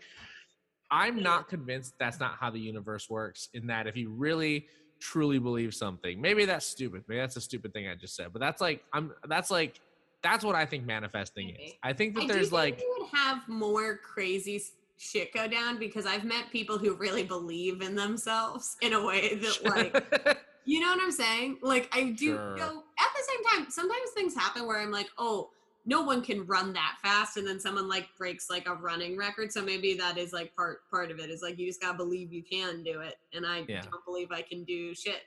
[0.91, 4.67] i'm not convinced that's not how the universe works in that if you really
[4.99, 8.39] truly believe something maybe that's stupid maybe that's a stupid thing i just said but
[8.39, 9.79] that's like i'm that's like
[10.21, 13.09] that's what i think manifesting is i think that I there's think like you would
[13.13, 14.61] have more crazy
[14.97, 19.35] shit go down because I've met people who really believe in themselves in a way
[19.35, 21.57] that like you know what I'm saying?
[21.61, 22.55] Like I do Sure.
[22.57, 25.51] go at the same time, sometimes things happen where I'm like, oh,
[25.85, 29.51] no one can run that fast and then someone like breaks like a running record.
[29.51, 32.31] So maybe that is like part part of it is like you just gotta believe
[32.31, 33.15] you can do it.
[33.33, 33.81] And I Yeah.
[33.81, 35.21] don't believe I can do shit.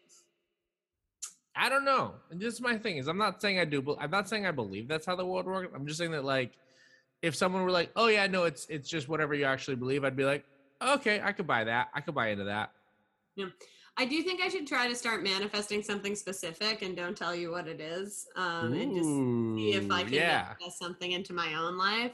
[1.54, 2.14] I don't know.
[2.30, 4.46] And this is my thing is I'm not saying I do, but I'm not saying
[4.46, 5.72] I believe that's how the world works.
[5.74, 6.52] I'm just saying that like
[7.22, 10.16] if someone were like, "Oh yeah, no, it's it's just whatever you actually believe," I'd
[10.16, 10.44] be like,
[10.80, 11.88] "Okay, I could buy that.
[11.94, 12.72] I could buy into that."
[13.98, 17.50] I do think I should try to start manifesting something specific and don't tell you
[17.50, 18.26] what it is.
[18.36, 22.12] Um and just see if I can yeah, manifest something into my own life.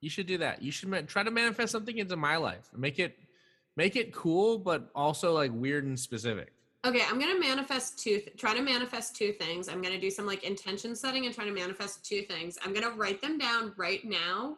[0.00, 0.62] you should do that.
[0.62, 2.70] You should ma- try to manifest something into my life.
[2.76, 3.18] Make it
[3.76, 6.52] make it cool, but also like weird and specific.
[6.86, 8.20] Okay, I'm gonna manifest two.
[8.20, 9.68] Th- try to manifest two things.
[9.68, 12.56] I'm gonna do some like intention setting and try to manifest two things.
[12.64, 14.56] I'm gonna write them down right now.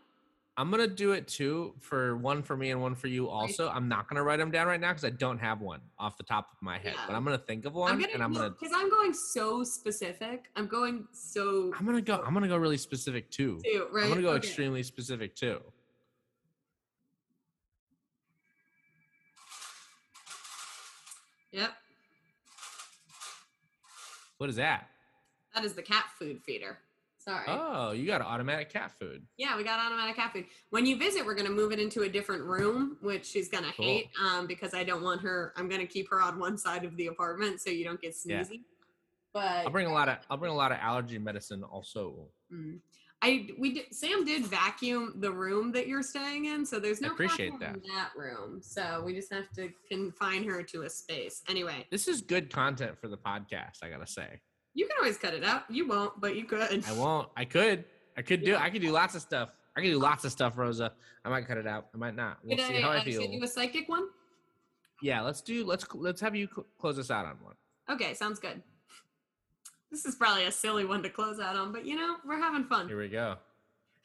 [0.59, 3.27] I'm gonna do it too for one for me and one for you.
[3.29, 6.19] Also, I'm not gonna write them down right now because I don't have one off
[6.19, 6.95] the top of my head.
[7.07, 9.65] But I'm gonna think of I'm one, gonna and I'm gonna because I'm going so
[9.65, 10.51] specific.
[10.57, 12.23] I'm going so I'm gonna go.
[12.25, 13.61] I'm gonna go really specific too.
[13.65, 14.05] too right.
[14.05, 14.47] I'm gonna go Okay.
[14.47, 15.61] extremely specific too.
[21.53, 21.71] Yep,
[24.39, 24.89] What is that?
[25.55, 26.79] that is the cat food feeder.
[27.25, 27.45] Sorry.
[27.47, 29.23] Oh, you got automatic cat food.
[29.37, 30.47] Yeah, we got automatic cat food.
[30.71, 33.85] When you visit, we're gonna move it into a different room, which she's gonna Cool.
[33.87, 35.53] hate, um, because I don't want her.
[35.57, 38.41] I'm gonna keep her on one side of the apartment so you don't get Yeah.
[38.41, 38.65] sneezy.
[39.33, 42.29] But I'll bring a lot of I'll bring a lot of allergy medicine also.
[42.53, 42.81] Mm.
[43.25, 47.07] I we did, Sam did vacuum the room that you're staying in, so there's I
[47.07, 47.77] no appreciate that.
[47.77, 48.61] in that room.
[48.61, 51.43] So we just have to confine her to a space.
[51.49, 53.85] Anyway, This is good content for the podcast.
[53.85, 54.41] I gotta say.
[54.75, 55.65] You can always cut it out.
[55.71, 56.85] You won't, but you could.
[56.87, 57.29] I won't.
[57.37, 57.85] I could.
[58.17, 58.57] I could do.
[58.57, 59.51] I could do lots of stuff.
[59.77, 60.93] I could do lots of stuff, Rosa.
[61.25, 61.87] I might cut it out.
[61.95, 62.39] I might not.
[62.43, 63.21] We'll Did see I, how I uh, feel.
[63.23, 64.09] send you a psychic one?
[65.01, 65.65] Yeah, let's do.
[65.65, 67.55] Let's let's have you cl- close us out on one.
[67.91, 68.63] Okay, sounds good.
[69.91, 72.65] This is probably a silly one to close out on, but you know we're having
[72.65, 72.89] fun.
[72.89, 73.37] Here we go.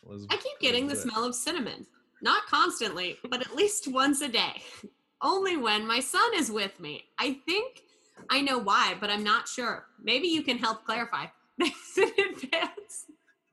[0.03, 0.99] Let's- I keep getting the it.
[0.99, 1.85] smell of cinnamon.
[2.21, 4.61] Not constantly, but at least once a day.
[5.21, 7.05] Only when my son is with me.
[7.17, 7.83] I think
[8.29, 9.85] I know why, but I'm not sure.
[10.01, 11.25] Maybe you can help clarify.
[11.59, 12.03] Thanks in
[12.33, 13.05] advance.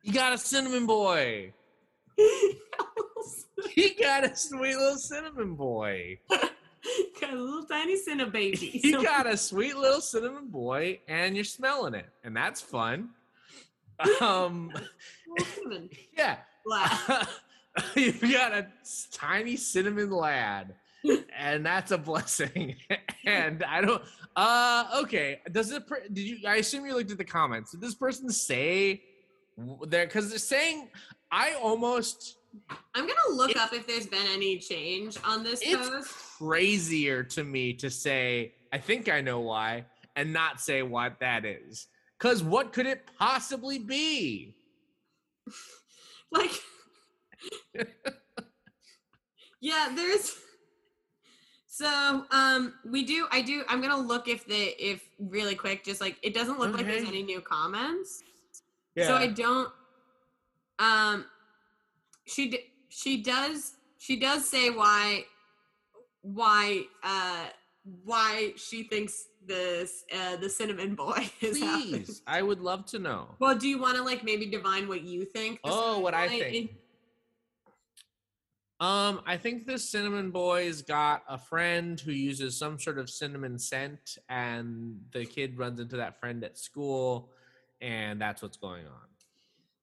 [0.03, 1.53] You got a cinnamon boy.
[3.71, 6.19] He got a sweet little cinnamon boy.
[6.29, 8.81] got a little tiny cinna baby.
[8.85, 13.11] You So- got a sweet little cinnamon boy, and you're smelling it, and that's fun.
[14.21, 14.71] Um,
[16.17, 17.27] yeah, lad.
[17.97, 18.67] you got a
[19.13, 20.75] tiny cinnamon lad,
[21.37, 22.77] and that's a blessing.
[23.27, 24.03] and I don't.
[24.37, 25.41] Uh, okay.
[25.53, 25.83] Does it?
[26.13, 26.39] Did you?
[26.47, 27.73] I assume you looked at the comments.
[27.73, 29.03] Did this person say
[29.87, 30.07] there?
[30.07, 30.89] Because they're saying
[31.31, 32.37] I almost.
[32.95, 36.09] I'm gonna look up if there's been any change on this It's post.
[36.39, 39.87] crazier to me to say I think I know why
[40.17, 41.89] and not say what that is.
[42.19, 44.57] Because what could it possibly be?
[46.33, 46.51] Like,
[49.61, 50.35] yeah, there's.
[51.75, 53.27] So, um, we do.
[53.33, 53.65] I do.
[53.69, 57.09] I'm gonna look if the if really quick, just like it doesn't look like there's
[57.09, 58.23] any new comments.
[58.95, 59.09] Yeah.
[59.09, 59.69] So I don't.
[60.79, 61.25] Um,
[62.27, 65.25] she d- she does she does say why
[66.23, 67.47] why uh
[68.05, 72.05] why she thinks this uh the cinnamon boy is happening.
[72.05, 73.35] Please, I would love to know.
[73.41, 75.59] Well, do you want to like maybe divine what you think?
[75.65, 76.71] Oh, what I think.
[76.71, 76.77] is?
[78.85, 83.59] Um, I think this cinnamon boy's got a friend who uses some sort of cinnamon
[83.59, 87.31] scent, and the kid runs into that friend at school,
[87.81, 89.09] and that's what's going on.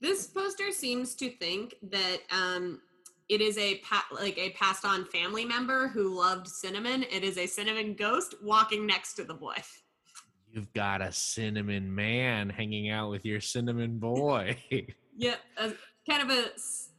[0.02, 2.80] This poster seems to think that um
[3.28, 7.04] it is a pa- like a passed on family member who loved cinnamon.
[7.12, 9.56] It is a cinnamon ghost walking next to the boy.
[10.52, 14.58] You've got a cinnamon man hanging out with your cinnamon boy.
[15.22, 15.72] Yeah, a,
[16.10, 16.50] kind of a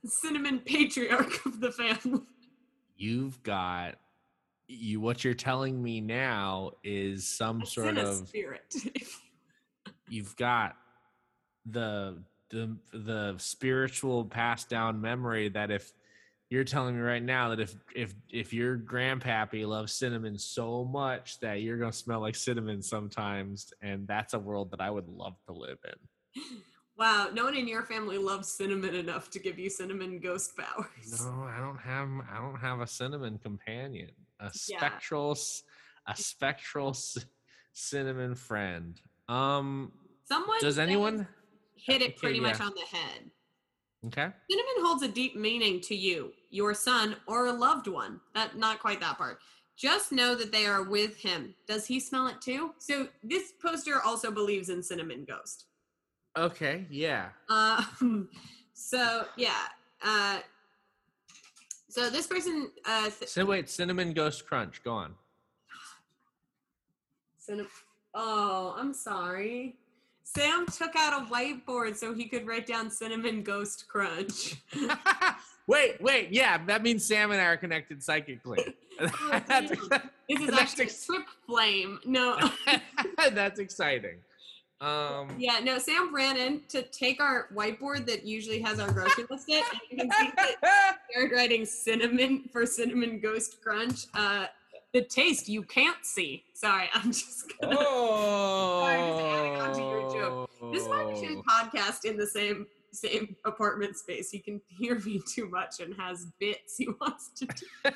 [0.06, 2.20] cinnamon patriarch of the family.
[2.96, 3.96] You've got
[4.68, 5.00] you.
[5.00, 8.72] What you're telling me now is some A sort of spirit.
[10.08, 10.76] you've got
[11.66, 15.90] the the the spiritual passed down memory that if
[16.48, 21.40] you're telling me right now that if if if your grandpappy loves cinnamon so much
[21.40, 25.34] that you're gonna smell like cinnamon sometimes and that's a world that i would love
[25.46, 26.42] to live in
[26.98, 31.20] wow, no one in your family loves cinnamon enough to give you cinnamon ghost powers.
[31.22, 34.78] no i don't have i don't have a cinnamon companion a Yeah.
[34.78, 35.62] spectral s-
[36.06, 37.22] a spectral c-
[37.72, 39.92] cinnamon friend um
[40.24, 41.26] Someone does anyone
[41.76, 42.66] hit it Okay, pretty much yeah.
[42.66, 43.30] on the head?
[44.06, 48.20] okay Cinnamon holds a deep meaning to you, your son, or a loved one.
[48.34, 49.38] That not quite that part.
[49.76, 51.54] Just know that they are with him.
[51.66, 52.72] Does he smell it too?
[52.78, 55.66] So this poster also believes in cinnamon ghost.
[56.36, 58.28] Okay yeah Um,
[58.74, 59.66] so yeah.
[60.04, 60.38] Uh,
[61.88, 64.82] so this person, uh, th- So wait, cinnamon ghost crunch.
[64.82, 65.14] Go on.
[67.38, 67.66] Cinna-
[68.14, 69.76] oh, I'm sorry.
[70.24, 74.56] Sam took out a whiteboard so he could write down cinnamon ghost crunch.
[75.66, 76.30] wait, wait.
[76.30, 78.74] Yeah, that means Sam and I are connected psychically.
[79.00, 79.80] Oh.
[80.28, 81.98] This is actually trip flame.
[82.04, 82.38] No.
[83.32, 84.16] that's exciting.
[84.82, 89.24] Um, Yeah, no, Sam ran in to take our whiteboard that usually has our grocery
[89.30, 94.06] list it, and you can see that started writing cinnamon for cinnamon ghost crunch.
[94.14, 94.46] Uh
[94.92, 96.44] the taste you can't see.
[96.52, 100.50] Sorry, I'm just gonna oh, Sorry, just adding on to your joke.
[100.72, 104.30] This is why we should podcast in the same same apartment space.
[104.30, 107.66] He can hear me too much and has bits he wants to do.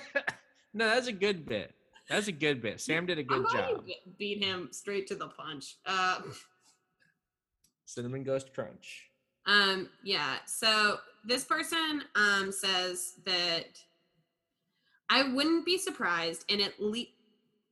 [0.72, 1.74] no, that's a good bit.
[2.08, 2.80] That's a good bit.
[2.80, 3.84] Sam did a I'm good glad job.
[4.18, 5.76] beat him straight to the punch.
[5.84, 6.20] Uh,
[7.86, 9.10] Cinnamon ghost crunch.
[9.46, 10.36] Um, yeah.
[10.46, 13.80] So this person um says that
[15.08, 17.12] I wouldn't be surprised in at least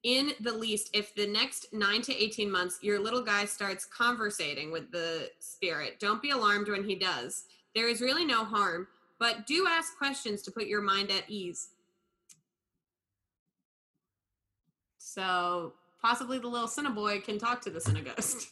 [0.04, 4.70] in the least if the next 9 to 18 months your little guy starts conversating
[4.70, 5.98] with the spirit.
[5.98, 7.44] Don't be alarmed when he does.
[7.74, 8.86] There is really no harm,
[9.18, 11.70] but do ask questions to put your mind at ease.
[14.98, 18.48] So possibly the little Cinnaboy can talk to the Cinnaghost.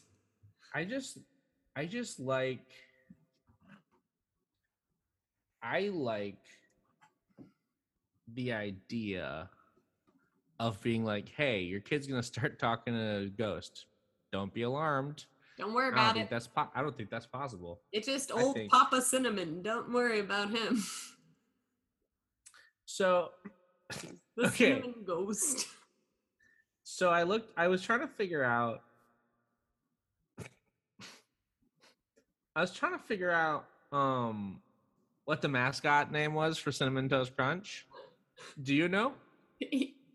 [0.74, 1.18] I just
[1.74, 2.66] I just like
[5.62, 6.38] I like
[8.34, 9.48] the idea
[10.58, 13.86] of being like, hey, your kid's gonna start talking to a ghost.
[14.32, 15.24] Don't be alarmed.
[15.58, 16.30] Don't worry I don't about it.
[16.30, 17.80] that's po- I don't think that's possible.
[17.92, 19.62] It's just old Papa Cinnamon.
[19.62, 20.82] Don't worry about him.
[22.84, 23.30] So
[24.36, 24.74] The Okay.
[24.74, 25.66] cinnamon ghost.
[26.82, 28.82] so I looked I was trying to figure out
[32.54, 34.60] I was trying to figure out um
[35.24, 37.86] what the mascot name was for Cinnamon Toast Crunch.
[38.62, 39.12] Do you know?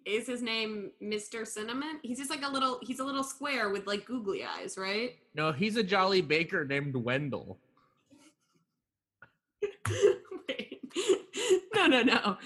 [0.06, 1.46] Is his name Mr.
[1.48, 2.00] Cinnamon?
[2.04, 5.16] He's just like a little he's a little square with like googly eyes, right?
[5.36, 7.58] No, he's a jolly baker named Wendell.
[11.76, 12.38] No, no, no.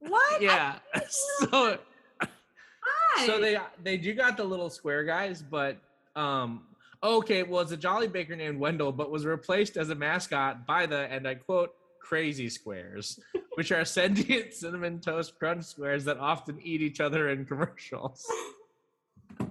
[0.00, 0.42] what?
[0.42, 0.78] Yeah.
[1.08, 1.78] So
[2.22, 3.26] Hi.
[3.26, 5.78] so they they do got the little square guys, but
[6.14, 6.64] um
[7.06, 10.86] okay, well it's a jolly baker named Wendell, but was replaced as a mascot by
[10.86, 13.18] the and I quote crazy squares.
[13.56, 18.30] which are sentient cinnamon toast crunch squares that often eat each other in commercials.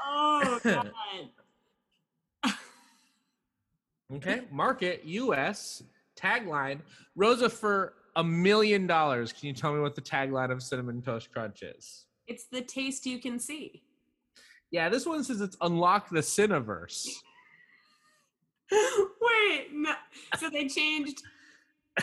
[0.00, 0.90] oh god.
[4.12, 5.82] okay, market US
[6.16, 6.80] tagline
[7.16, 9.32] Rosa for a million dollars.
[9.32, 12.06] Can you tell me what the tagline of Cinnamon Toast Crunch is?
[12.26, 13.82] It's the taste you can see.
[14.70, 17.06] Yeah, this one says it's unlock the Cinnaverse.
[18.72, 19.92] Wait, no.
[20.38, 21.22] So they changed.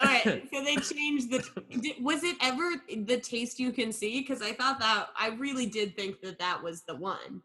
[0.00, 1.44] All right, so they changed the.
[1.80, 2.72] did- Was it ever
[3.06, 4.20] the taste you can see?
[4.20, 7.42] Because I thought that I really did think that that was the one.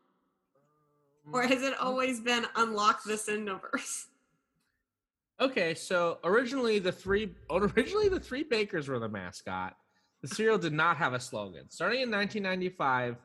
[1.31, 4.05] Or has it always been unlock the Cinnaverse?
[5.39, 9.75] Okay, so originally the three originally the three bakers were the mascot.
[10.21, 11.69] The cereal did not have a slogan.
[11.69, 13.17] Starting in 1995,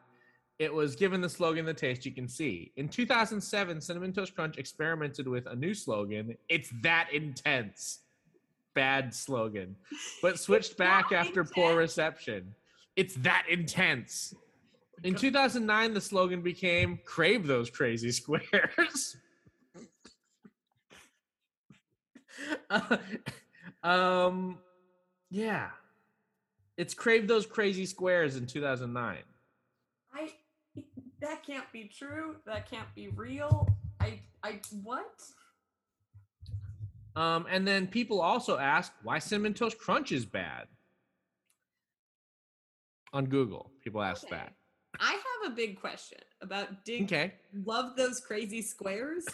[0.58, 4.58] it was given the slogan "The taste you can see." In 2007, Cinnamon Toast Crunch
[4.58, 6.36] experimented with a new slogan.
[6.48, 8.00] It's that intense.
[8.74, 9.76] Bad slogan,
[10.22, 12.54] but switched back after poor reception.
[12.96, 14.34] It's that intense.
[15.04, 19.16] In 2009, the slogan became "Crave those crazy squares."
[22.70, 22.96] Uh,
[23.84, 24.58] um,
[25.30, 25.68] yeah,
[26.76, 29.18] it's crave those crazy squares in 2009.
[30.14, 30.32] I.
[31.20, 32.36] That can't be true.
[32.46, 33.68] That can't be real.
[34.00, 34.20] I.
[34.42, 34.60] I.
[34.82, 35.22] What?
[37.14, 40.66] Um, and then people also ask why cinnamon toast crunch is bad.
[43.12, 44.36] On Google, people ask Okay.
[44.36, 44.54] that.
[44.98, 45.12] I
[45.42, 47.02] have a big question about dig.
[47.04, 49.26] Okay, Love those crazy squares.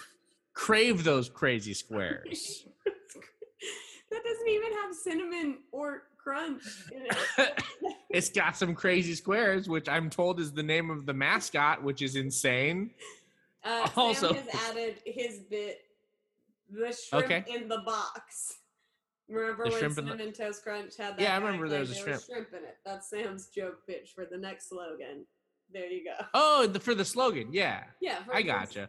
[0.55, 2.65] crave those crazy squares.
[4.11, 6.63] that doesn't even have cinnamon or crunch
[8.11, 12.03] it's got some crazy squares, which I'm told is the name of the mascot, which
[12.03, 12.91] is insane.
[13.65, 15.81] Uh, Also- Sam has added his bit,
[16.71, 17.45] the shrimp Okay.
[17.49, 18.59] in the box.
[19.29, 21.21] Remember The when shrimp in the- Toast Crunch had that?
[21.21, 22.49] Yeah, I remember there was a there shrimp.
[22.53, 22.77] in it.
[22.85, 25.27] That's Sam's joke pitch for the next slogan.
[25.73, 26.25] There you go.
[26.35, 28.89] Oh, the, for the slogan, yeah, Yeah, I gotcha.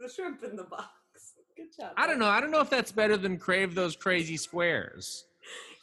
[0.00, 0.88] The shrimp in the box.
[1.56, 1.92] Good job.
[1.96, 2.26] I don't know.
[2.28, 5.24] I don't know if that's better than crave those crazy squares.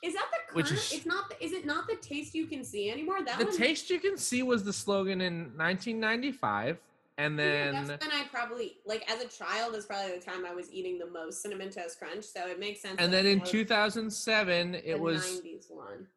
[0.02, 0.80] Is that the Which current?
[0.80, 1.30] is- It's not.
[1.30, 3.24] The, is it not the taste you can see anymore?
[3.24, 6.80] That The one, taste you can see was the slogan in 1995,
[7.18, 10.46] and Yeah, then that's when I probably like as a child is probably the time
[10.46, 12.96] I was eating the most cinnamon toast crunch, so it makes sense.
[12.98, 16.08] and then in it was 2007 the it was 90s one.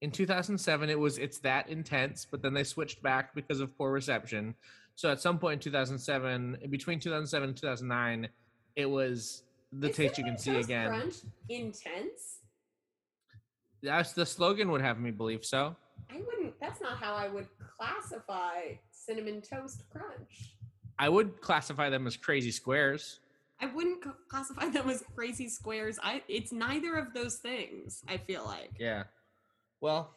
[0.00, 3.92] in 2007 it was it's that intense, but then they switched back because of poor
[3.92, 4.56] reception.
[4.96, 8.28] So at some point in 2007, between 2007 and 2009,
[8.76, 9.42] it was
[9.72, 10.88] the Is taste you can see again.
[10.88, 11.14] Crunch
[11.48, 12.38] intense.
[13.84, 15.76] That's the slogan would have me believe so.
[16.10, 16.58] I wouldn't.
[16.60, 20.56] That's not how I would classify cinnamon toast crunch.
[20.98, 23.20] I would classify them as crazy squares.
[23.60, 25.98] I wouldn't classify them as crazy squares.
[26.02, 26.22] I.
[26.28, 28.02] It's neither of those things.
[28.08, 28.72] I feel like.
[28.78, 29.04] Yeah.
[29.80, 30.14] Well,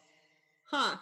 [0.70, 0.96] Huh.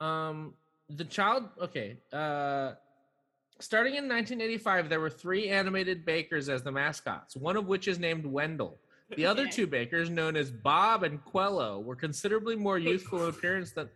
[0.00, 0.54] Um,
[0.88, 1.44] the child.
[1.60, 1.98] Okay.
[2.12, 2.72] Uh,
[3.60, 7.36] starting in 1985, there were three animated bakers as the mascots.
[7.36, 8.78] One of which is named Wendell.
[9.16, 13.72] The other two bakers, known as Bob and Quello, were considerably more youthful in appearance
[13.72, 13.88] than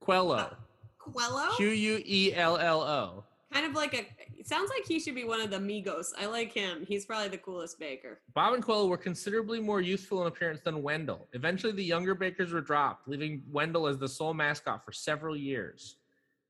[0.00, 0.36] Quello.
[0.36, 0.50] Uh,
[0.98, 1.48] Quello.
[1.56, 3.24] Q U E L L O.
[3.52, 4.06] kind of like a.
[4.38, 6.06] It sounds like he should be one of the Migos.
[6.18, 6.84] I like him.
[6.86, 8.20] He's probably the coolest baker.
[8.34, 11.26] Bob and Quello were considerably more youthful in appearance than Wendell.
[11.32, 15.96] Eventually, the younger bakers were dropped, leaving Wendell as the sole mascot for several years.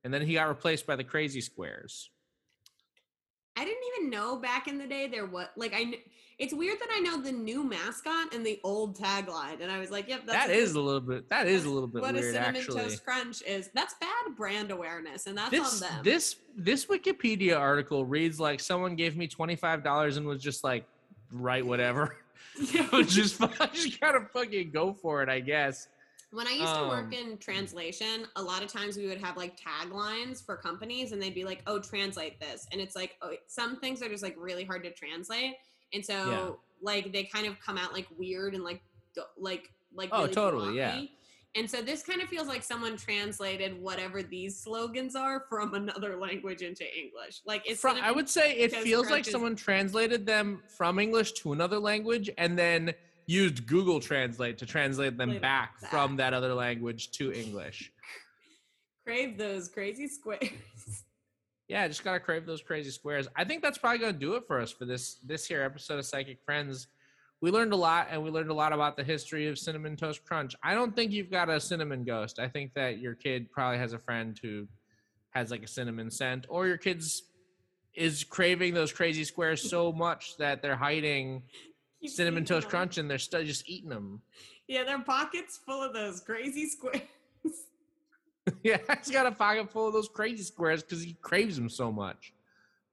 [0.05, 2.11] And then he got replaced by the Crazy Squares.
[3.57, 5.95] I didn't even know back in the day there was like I.
[6.39, 9.91] It's weird that I know the new mascot and the old tagline, and I was
[9.91, 11.29] like, "Yep, that's That a- is a little bit.
[11.31, 12.81] That is a little bit what a cinnamon actually.
[12.83, 16.05] toast crunch is." That's bad brand awareness, and that's This on them.
[16.05, 20.63] this this Wikipedia article reads like someone gave me twenty five dollars and was just
[20.63, 20.85] like,
[21.33, 22.19] write whatever.
[23.07, 23.41] just
[23.73, 25.89] just gotta fucking go for it, I guess.
[26.31, 29.37] When I used to Um, work in translation, a lot of times we would have
[29.37, 33.33] like taglines for companies, and they'd be like, "Oh, translate this," and it's like oh,
[33.49, 35.55] some things are just like really hard to translate,
[35.93, 36.51] and so Yeah.
[36.83, 38.83] like they kind of come out like weird and like
[39.39, 41.03] like like Oh, really totally, yeah.
[41.55, 46.17] And so this kind of feels like someone translated whatever these slogans are from another
[46.27, 47.41] language into English.
[47.47, 51.33] Like it's From, I would say it feels like is- someone translated them from English
[51.41, 52.93] to another language and then
[53.27, 55.91] used Google Translate to translate them back back.
[55.91, 57.93] from that other language to English.
[59.05, 60.51] crave those crazy squares.
[61.69, 63.29] Yeah, just gotta crave those crazy squares.
[63.37, 66.07] I think that's probably gonna do it for us for this this here episode of
[66.07, 66.89] Psychic Friends.
[67.41, 70.25] We learned a lot, and we learned a lot about the history of cinnamon toast
[70.25, 70.57] crunch.
[70.63, 72.39] I don't think you've got a cinnamon ghost.
[72.41, 74.67] I think that your kid probably has a friend who
[75.31, 77.23] has like a cinnamon scent, or your kid's
[77.95, 81.43] is craving those crazy squares so much that they're hiding
[82.07, 82.71] cinnamon toast them.
[82.71, 84.23] crunch and they're still just eating them.
[84.69, 87.03] Yeah, their pockets full of those crazy squares.
[88.63, 91.91] yeah, he's got a pocket full of those crazy squares because he craves them so
[91.93, 92.33] much.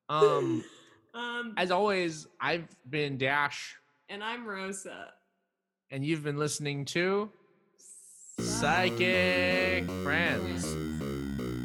[0.10, 0.64] Um,
[1.14, 3.76] um, as always, I've been Dash,
[4.10, 5.14] and I'm Rosa.
[5.92, 7.32] and you've been listening to
[8.40, 10.76] Psychic Friends.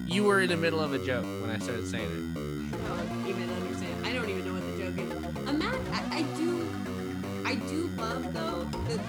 [0.07, 3.19] You were in the middle of a joke when I started saying it.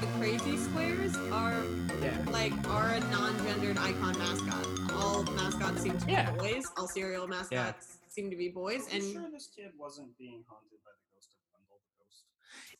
[0.02, 1.64] The crazy squares are
[2.02, 2.18] Yeah.
[2.32, 4.68] like are a non-gendered icon mascot.
[4.93, 6.32] All mascots seem to be Yeah.
[6.32, 6.66] boys.
[6.78, 10.80] All cereal mascots seem to be boys, Are and sure this kid wasn't being haunted
[10.84, 12.24] by the ghost of Wendell the Ghost?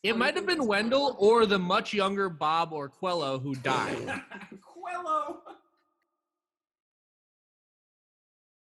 [0.02, 1.16] It might have been Wendell Wendell?
[1.18, 4.22] or the much younger Bob or Quello who died.
[4.60, 5.42] Quello!